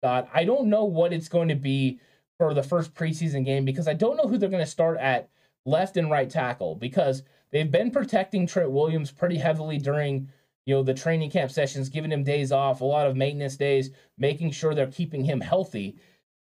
[0.03, 1.99] God, I don't know what it's going to be
[2.39, 5.29] for the first preseason game because I don't know who they're going to start at
[5.67, 7.23] left and right tackle because
[7.53, 10.29] they've been protecting Trent Williams pretty heavily during
[10.67, 13.91] you know the training camp sessions, giving him days off, a lot of maintenance days,
[14.19, 15.97] making sure they're keeping him healthy.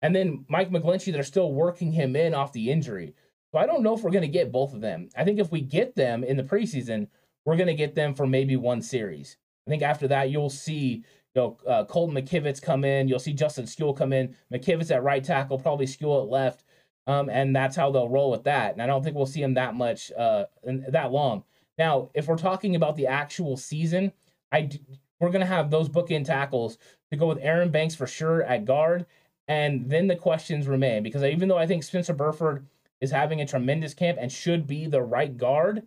[0.03, 3.14] And then Mike McGlinchey, they're still working him in off the injury.
[3.53, 5.09] So I don't know if we're going to get both of them.
[5.16, 7.09] I think if we get them in the preseason,
[7.45, 9.36] we're going to get them for maybe one series.
[9.66, 11.05] I think after that, you'll see
[11.35, 13.09] you know, uh, Colton McKivitz come in.
[13.09, 14.35] You'll see Justin Skule come in.
[14.53, 16.64] McKivitz at right tackle, probably Skule at left.
[17.07, 18.72] Um, and that's how they'll roll with that.
[18.72, 21.45] And I don't think we'll see him that much, uh, that long.
[21.79, 24.12] Now, if we're talking about the actual season,
[24.53, 24.81] I d-
[25.20, 26.76] we're going to have those bookend tackles
[27.11, 29.07] to go with Aaron Banks for sure at guard.
[29.47, 32.66] And then the questions remain because even though I think Spencer Burford
[33.01, 35.85] is having a tremendous camp and should be the right guard,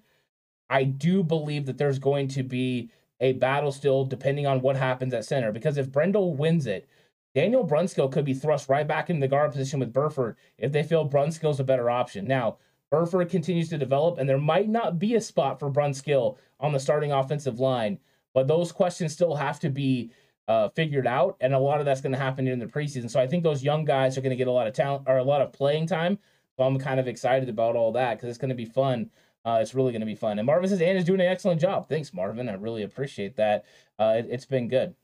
[0.69, 2.89] I do believe that there's going to be
[3.21, 5.51] a battle still, depending on what happens at center.
[5.51, 6.89] Because if Brendel wins it,
[7.33, 10.83] Daniel Brunskill could be thrust right back into the guard position with Burford if they
[10.83, 12.27] feel Brunskill's a better option.
[12.27, 12.57] Now,
[12.89, 16.79] Burford continues to develop, and there might not be a spot for Brunskill on the
[16.79, 17.99] starting offensive line,
[18.33, 20.11] but those questions still have to be
[20.49, 23.09] uh, figured out, and a lot of that's going to happen in the preseason.
[23.09, 25.17] So I think those young guys are going to get a lot of talent or
[25.17, 26.19] a lot of playing time.
[26.57, 29.09] So I'm kind of excited about all that because it's going to be fun
[29.43, 30.37] uh, it's really going to be fun.
[30.39, 31.89] And Marvin says Ann is doing an excellent job.
[31.89, 32.49] Thanks, Marvin.
[32.49, 33.65] I really appreciate that.
[33.97, 34.95] Uh, it, has been good.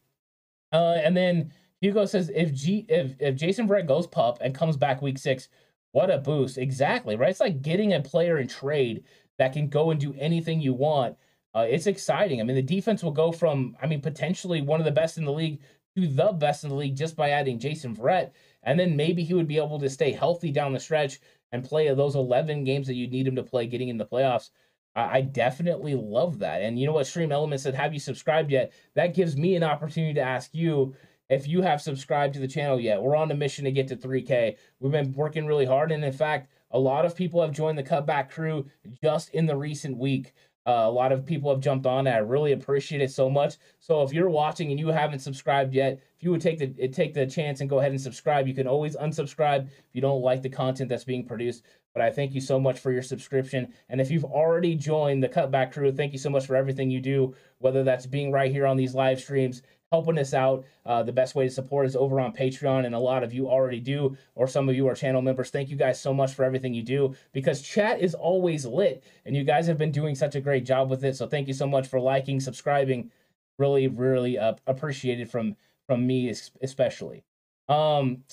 [0.72, 4.78] Uh, and then Hugo says if G if if Jason Verrett goes pup and comes
[4.78, 5.50] back week six,
[5.92, 6.58] what a boost!
[6.58, 7.30] Exactly right.
[7.30, 9.04] It's like getting a player in trade
[9.38, 11.16] that can go and do anything you want.
[11.56, 12.40] Uh, it's exciting.
[12.40, 15.26] I mean, the defense will go from I mean potentially one of the best in
[15.26, 15.62] the league
[15.96, 18.32] to the best in the league just by adding Jason Verrett,
[18.62, 21.20] and then maybe he would be able to stay healthy down the stretch
[21.52, 24.50] and play those 11 games that you need him to play getting in the playoffs.
[24.96, 26.62] I, I definitely love that.
[26.62, 27.08] And you know what?
[27.08, 28.74] Stream Elements said, Have you subscribed yet?
[28.96, 30.96] That gives me an opportunity to ask you
[31.30, 33.02] if you have subscribed to the channel yet.
[33.02, 34.58] We're on a mission to get to 3K.
[34.80, 35.92] We've been working really hard.
[35.92, 38.66] And in fact, a lot of people have joined the cutback crew
[39.02, 40.34] just in the recent week.
[40.68, 42.08] Uh, a lot of people have jumped on.
[42.08, 43.56] I really appreciate it so much.
[43.80, 47.14] So if you're watching and you haven't subscribed yet, if you would take the take
[47.14, 50.42] the chance and go ahead and subscribe, you can always unsubscribe if you don't like
[50.42, 51.64] the content that's being produced.
[51.94, 53.74] But I thank you so much for your subscription.
[53.88, 57.00] And if you've already joined the Cutback crew, thank you so much for everything you
[57.00, 59.62] do, whether that's being right here on these live streams,
[59.92, 60.66] helping us out.
[60.86, 63.50] Uh, the best way to support is over on Patreon, and a lot of you
[63.50, 65.50] already do, or some of you are channel members.
[65.50, 69.36] Thank you guys so much for everything you do because chat is always lit, and
[69.36, 71.16] you guys have been doing such a great job with it.
[71.16, 73.12] So thank you so much for liking, subscribing.
[73.58, 75.56] Really, really uh, appreciated from
[75.88, 77.24] from me especially.
[77.70, 78.24] Um,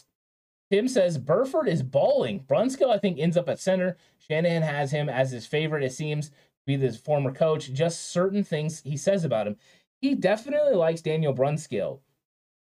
[0.70, 2.40] Tim says Burford is balling.
[2.40, 3.96] Brunskill, I think, ends up at center.
[4.18, 5.84] Shanahan has him as his favorite.
[5.84, 6.34] It seems to
[6.66, 7.72] be this former coach.
[7.72, 9.56] Just certain things he says about him
[10.04, 12.00] he definitely likes Daniel Brunskill.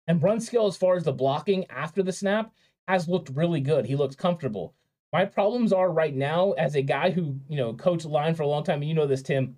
[0.05, 2.53] And Brunskill, as far as the blocking after the snap,
[2.87, 3.87] has looked really good.
[3.87, 4.75] He looks comfortable.
[5.11, 8.47] My problems are right now, as a guy who, you know, coached line for a
[8.47, 9.57] long time, and you know this, Tim,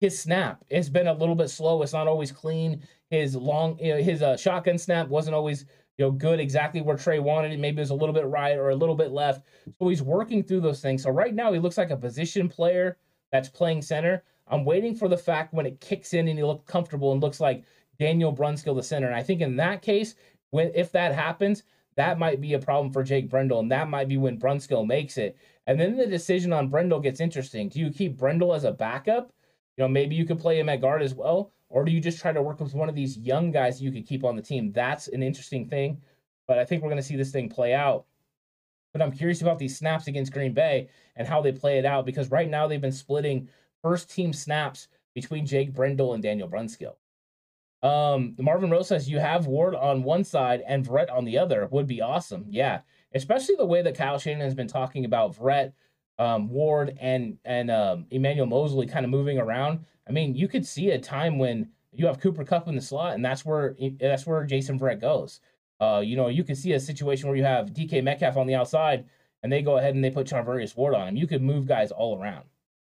[0.00, 1.82] his snap has been a little bit slow.
[1.82, 2.82] It's not always clean.
[3.10, 5.66] His long, you know, his uh, shotgun snap wasn't always,
[5.98, 7.60] you know, good exactly where Trey wanted it.
[7.60, 9.46] Maybe it was a little bit right or a little bit left.
[9.78, 11.04] So he's working through those things.
[11.04, 12.98] So right now he looks like a position player
[13.30, 14.24] that's playing center.
[14.50, 17.40] I'm waiting for the fact when it kicks in and he looks comfortable and looks
[17.40, 17.64] like
[17.98, 19.06] Daniel Brunskill, the center.
[19.06, 20.16] And I think in that case,
[20.50, 21.62] when if that happens,
[21.96, 25.18] that might be a problem for Jake Brendel, and that might be when Brunskill makes
[25.18, 25.36] it.
[25.66, 27.68] And then the decision on Brendel gets interesting.
[27.68, 29.32] Do you keep Brendel as a backup?
[29.76, 32.20] You know, maybe you could play him at guard as well, or do you just
[32.20, 34.72] try to work with one of these young guys you could keep on the team?
[34.72, 36.00] That's an interesting thing.
[36.46, 38.06] But I think we're going to see this thing play out.
[38.92, 42.06] But I'm curious about these snaps against Green Bay and how they play it out
[42.06, 43.48] because right now they've been splitting
[43.82, 46.94] first team snaps between Jake Brendel and Daniel Brunskill.
[47.82, 51.66] Um, Marvin Rose says you have Ward on one side and Verrett on the other
[51.70, 52.46] would be awesome.
[52.50, 52.80] Yeah,
[53.14, 55.72] especially the way that Kyle Shanahan has been talking about Verrett,
[56.18, 59.84] um, Ward, and and um, Emmanuel Moseley kind of moving around.
[60.06, 63.14] I mean, you could see a time when you have Cooper Kupp in the slot,
[63.14, 65.40] and that's where that's where Jason Verrett goes.
[65.80, 68.54] Uh, you know, you could see a situation where you have DK Metcalf on the
[68.54, 69.06] outside,
[69.42, 71.16] and they go ahead and they put Charvarius Ward on him.
[71.16, 72.44] You could move guys all around.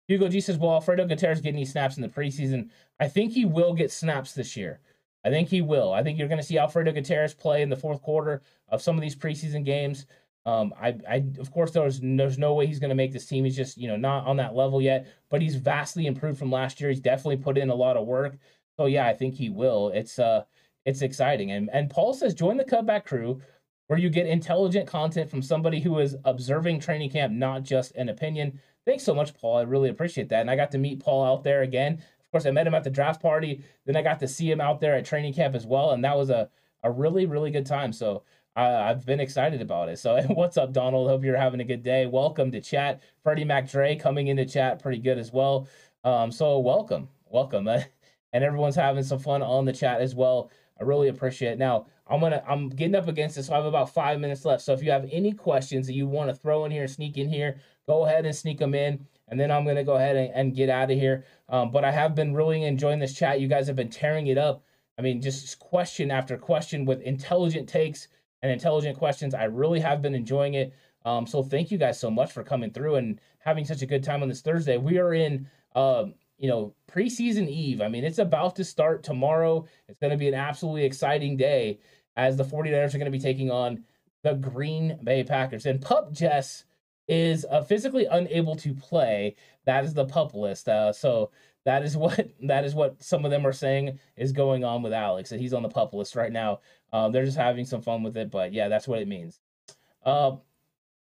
[0.09, 2.71] Hugo G says, "Well, Alfredo Gutierrez getting any snaps in the preseason?
[3.01, 4.81] I think he will get snaps this year.
[5.25, 5.93] I think he will.
[5.93, 8.97] I think you're going to see Alfredo Gutierrez play in the fourth quarter of some
[8.97, 10.07] of these preseason games.
[10.47, 13.45] Um, I, I, of course, there's there's no way he's going to make this team.
[13.45, 15.07] He's just you know not on that level yet.
[15.31, 16.91] But he's vastly improved from last year.
[16.91, 18.37] He's definitely put in a lot of work.
[18.77, 19.89] So yeah, I think he will.
[19.95, 20.45] It's uh,
[20.85, 21.53] it's exciting.
[21.53, 23.41] And and Paul says, join the cutback crew."
[23.87, 28.09] Where you get intelligent content from somebody who is observing training camp, not just an
[28.09, 28.59] opinion.
[28.87, 29.57] Thanks so much, Paul.
[29.57, 30.41] I really appreciate that.
[30.41, 31.95] And I got to meet Paul out there again.
[31.95, 33.65] Of course, I met him at the draft party.
[33.87, 35.93] Then I got to see him out there at training camp as well.
[35.93, 36.51] And that was a,
[36.83, 37.93] a really, really good time.
[37.93, 38.25] So
[38.57, 39.99] I've been excited about it.
[39.99, 41.09] So what's up, Donald?
[41.09, 42.07] Hope you're having a good day.
[42.07, 43.03] Welcome to chat.
[43.23, 45.67] Freddie McDre coming into chat pretty good as well.
[46.05, 47.67] Um, so welcome, welcome.
[48.33, 50.51] and everyone's having some fun on the chat as well.
[50.79, 51.59] I really appreciate it.
[51.59, 54.63] Now, I'm gonna I'm getting up against this, so I have about five minutes left.
[54.63, 57.17] So if you have any questions that you want to throw in here, and sneak
[57.17, 59.07] in here, go ahead and sneak them in.
[59.29, 61.25] And then I'm to go ahead and, and get out of here.
[61.49, 63.41] Um, but I have been really enjoying this chat.
[63.41, 64.65] You guys have been tearing it up.
[64.99, 68.09] I mean, just question after question with intelligent takes
[68.43, 69.35] and intelligent questions.
[69.35, 70.75] I really have been enjoying it.
[71.07, 74.05] Um, so thank you guys so much for coming through and having such a good
[74.05, 74.77] time on this Thursday.
[74.77, 76.07] We are in, uh,
[76.45, 77.81] you know, preseason eve.
[77.81, 79.65] I mean, it's about to start tomorrow.
[79.89, 81.79] It's going to be an absolutely exciting day
[82.17, 83.83] as the 49ers are going to be taking on
[84.23, 85.65] the Green Bay Packers.
[85.65, 86.67] And Pup Jess
[87.09, 89.37] is uh, physically unable to play.
[89.65, 90.69] That is the pup list.
[90.69, 91.31] Uh, so
[91.65, 94.93] that is what that is what some of them are saying is going on with
[94.93, 95.31] Alex.
[95.31, 96.61] That he's on the pup list right now.
[96.93, 99.41] Um, they're just having some fun with it, but yeah, that's what it means.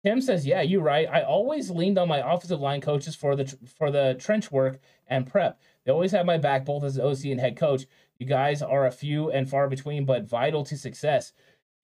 [0.04, 1.08] Tim says, "Yeah, you're right.
[1.10, 3.46] I always leaned on my offensive line coaches for the
[3.76, 5.60] for the trench work and prep.
[5.84, 7.86] They always have my back, both as OC and head coach.
[8.18, 11.32] You guys are a few and far between, but vital to success.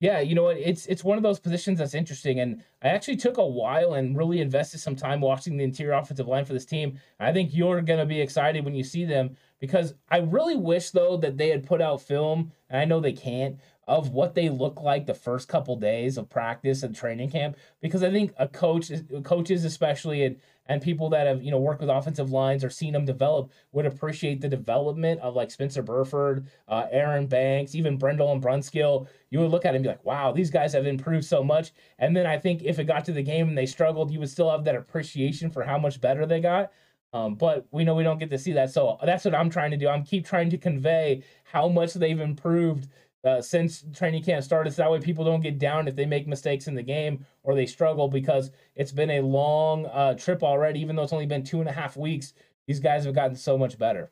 [0.01, 0.57] Yeah, you know what?
[0.57, 4.17] It's it's one of those positions that's interesting, and I actually took a while and
[4.17, 6.97] really invested some time watching the interior offensive line for this team.
[7.19, 11.17] I think you're gonna be excited when you see them because I really wish though
[11.17, 13.57] that they had put out film, and I know they can't,
[13.89, 18.03] of what they look like the first couple days of practice and training camp because
[18.03, 18.91] I think a coach,
[19.23, 20.35] coaches especially, and
[20.67, 23.87] and people that have you know worked with offensive lines or seen them develop would
[23.87, 29.07] appreciate the development of like Spencer Burford, uh, Aaron Banks, even Brendel and Brunskill.
[29.31, 31.71] You would look at it and be like, wow, these guys have improved so much.
[31.97, 34.29] And then I think if it got to the game and they struggled, you would
[34.29, 36.71] still have that appreciation for how much better they got.
[37.11, 38.69] Um, but we know we don't get to see that.
[38.71, 39.87] So that's what I'm trying to do.
[39.87, 42.87] I'm keep trying to convey how much they've improved
[43.25, 44.71] uh, since training camp started.
[44.71, 47.55] So that way people don't get down if they make mistakes in the game or
[47.55, 50.79] they struggle because it's been a long uh, trip already.
[50.79, 52.33] Even though it's only been two and a half weeks,
[52.67, 54.11] these guys have gotten so much better.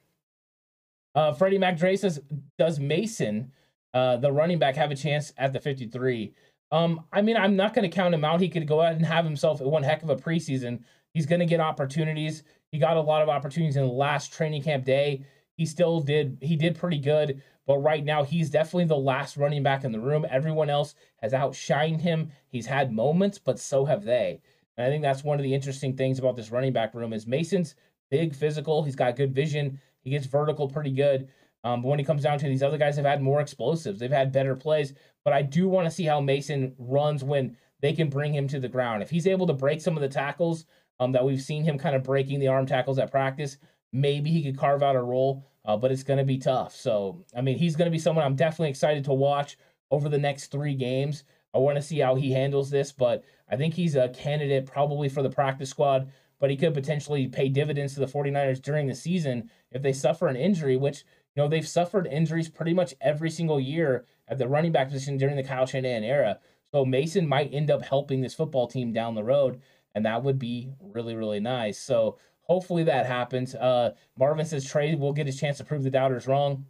[1.15, 2.21] Uh, Freddie McDray says,
[2.57, 3.51] "Does Mason,
[3.93, 6.33] uh, the running back, have a chance at the 53?"
[6.71, 8.41] Um, I mean, I'm not going to count him out.
[8.41, 10.83] He could go out and have himself one heck of a preseason.
[11.13, 12.43] He's going to get opportunities.
[12.71, 15.25] He got a lot of opportunities in the last training camp day.
[15.55, 16.37] He still did.
[16.41, 17.41] He did pretty good.
[17.67, 20.25] But right now, he's definitely the last running back in the room.
[20.29, 22.31] Everyone else has outshined him.
[22.47, 24.39] He's had moments, but so have they.
[24.77, 27.27] And I think that's one of the interesting things about this running back room is
[27.27, 27.75] Mason's
[28.09, 28.83] big physical.
[28.83, 29.79] He's got good vision.
[29.99, 31.27] He gets vertical pretty good.
[31.63, 33.99] Um, but when he comes down to these other guys, have had more explosives.
[33.99, 34.93] They've had better plays.
[35.25, 38.59] But I do want to see how Mason runs when they can bring him to
[38.61, 39.03] the ground.
[39.03, 40.65] If he's able to break some of the tackles
[41.01, 43.57] um, that we've seen him kind of breaking the arm tackles at practice,
[44.01, 46.73] maybe he could carve out a role uh, but it's going to be tough.
[46.73, 49.57] So, I mean, he's going to be someone I'm definitely excited to watch
[49.91, 51.25] over the next three games.
[51.53, 55.09] I want to see how he handles this, but I think he's a candidate probably
[55.09, 58.95] for the practice squad, but he could potentially pay dividends to the 49ers during the
[58.95, 61.03] season if they suffer an injury, which,
[61.35, 65.17] you know, they've suffered injuries pretty much every single year at the running back position
[65.17, 66.39] during the Kyle Shanahan era.
[66.71, 69.61] So Mason might end up helping this football team down the road,
[69.93, 71.77] and that would be really, really nice.
[71.77, 73.53] So Hopefully that happens.
[73.55, 76.65] Uh, Marvin says Trey will get his chance to prove the doubters wrong.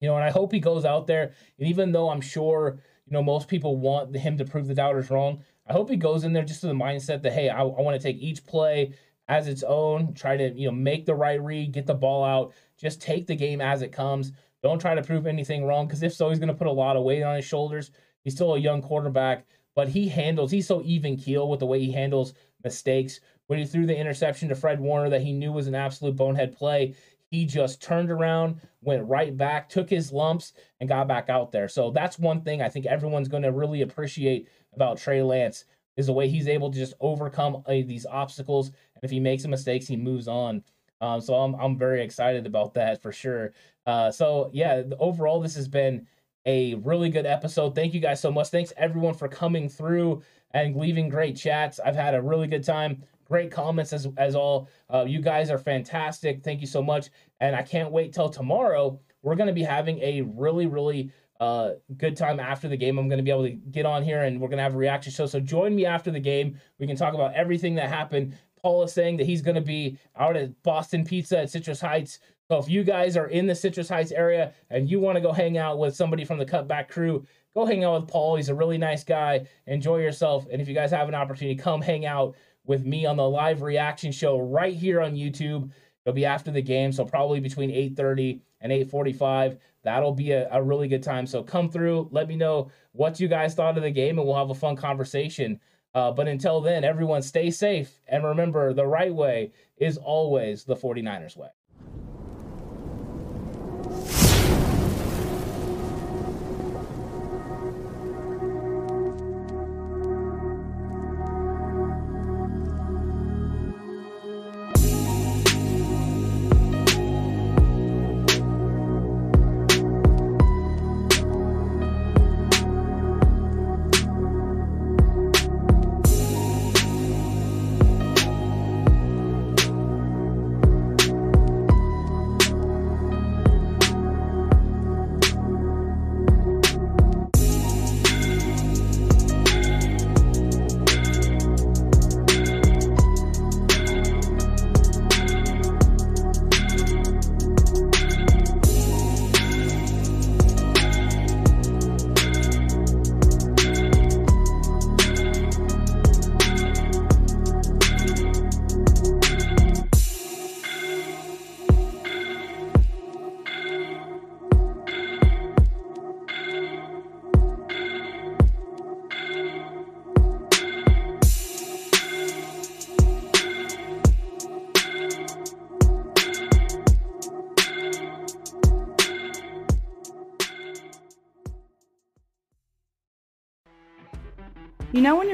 [0.00, 1.32] You know, and I hope he goes out there.
[1.58, 5.10] And even though I'm sure, you know, most people want him to prove the doubters
[5.10, 7.80] wrong, I hope he goes in there just to the mindset that, hey, I, I
[7.82, 8.94] want to take each play
[9.28, 12.52] as its own, try to, you know, make the right read, get the ball out,
[12.76, 14.32] just take the game as it comes.
[14.62, 16.96] Don't try to prove anything wrong because if so, he's going to put a lot
[16.96, 17.90] of weight on his shoulders.
[18.24, 21.80] He's still a young quarterback, but he handles, he's so even keel with the way
[21.80, 22.34] he handles
[22.64, 23.20] mistakes
[23.52, 26.56] when he threw the interception to Fred Warner that he knew was an absolute bonehead
[26.56, 26.94] play.
[27.30, 31.68] He just turned around, went right back, took his lumps, and got back out there.
[31.68, 35.66] So that's one thing I think everyone's going to really appreciate about Trey Lance
[35.98, 38.68] is the way he's able to just overcome uh, these obstacles.
[38.68, 40.64] And if he makes mistakes, he moves on.
[41.02, 43.52] Um, so I'm I'm very excited about that for sure.
[43.84, 46.06] Uh, so yeah, overall this has been
[46.46, 47.74] a really good episode.
[47.74, 48.48] Thank you guys so much.
[48.48, 50.22] Thanks everyone for coming through
[50.52, 51.80] and leaving great chats.
[51.80, 53.02] I've had a really good time.
[53.32, 54.68] Great comments as as all.
[54.92, 56.44] Uh, you guys are fantastic.
[56.44, 57.08] Thank you so much.
[57.40, 59.00] And I can't wait till tomorrow.
[59.22, 61.10] We're going to be having a really really
[61.40, 62.98] uh, good time after the game.
[62.98, 64.76] I'm going to be able to get on here and we're going to have a
[64.76, 65.24] reaction show.
[65.24, 66.60] So join me after the game.
[66.78, 68.36] We can talk about everything that happened.
[68.62, 72.18] Paul is saying that he's going to be out at Boston Pizza at Citrus Heights.
[72.48, 75.32] So if you guys are in the Citrus Heights area and you want to go
[75.32, 77.24] hang out with somebody from the Cutback crew,
[77.54, 78.36] go hang out with Paul.
[78.36, 79.46] He's a really nice guy.
[79.66, 80.46] Enjoy yourself.
[80.52, 82.36] And if you guys have an opportunity, come hang out
[82.66, 85.70] with me on the live reaction show right here on YouTube.
[86.04, 89.58] It'll be after the game, so probably between 8:30 and 8:45.
[89.82, 91.26] That'll be a, a really good time.
[91.26, 94.36] So come through, let me know what you guys thought of the game, and we'll
[94.36, 95.60] have a fun conversation.
[95.94, 100.76] Uh, but until then, everyone stay safe and remember the right way is always the
[100.76, 101.48] 49ers way.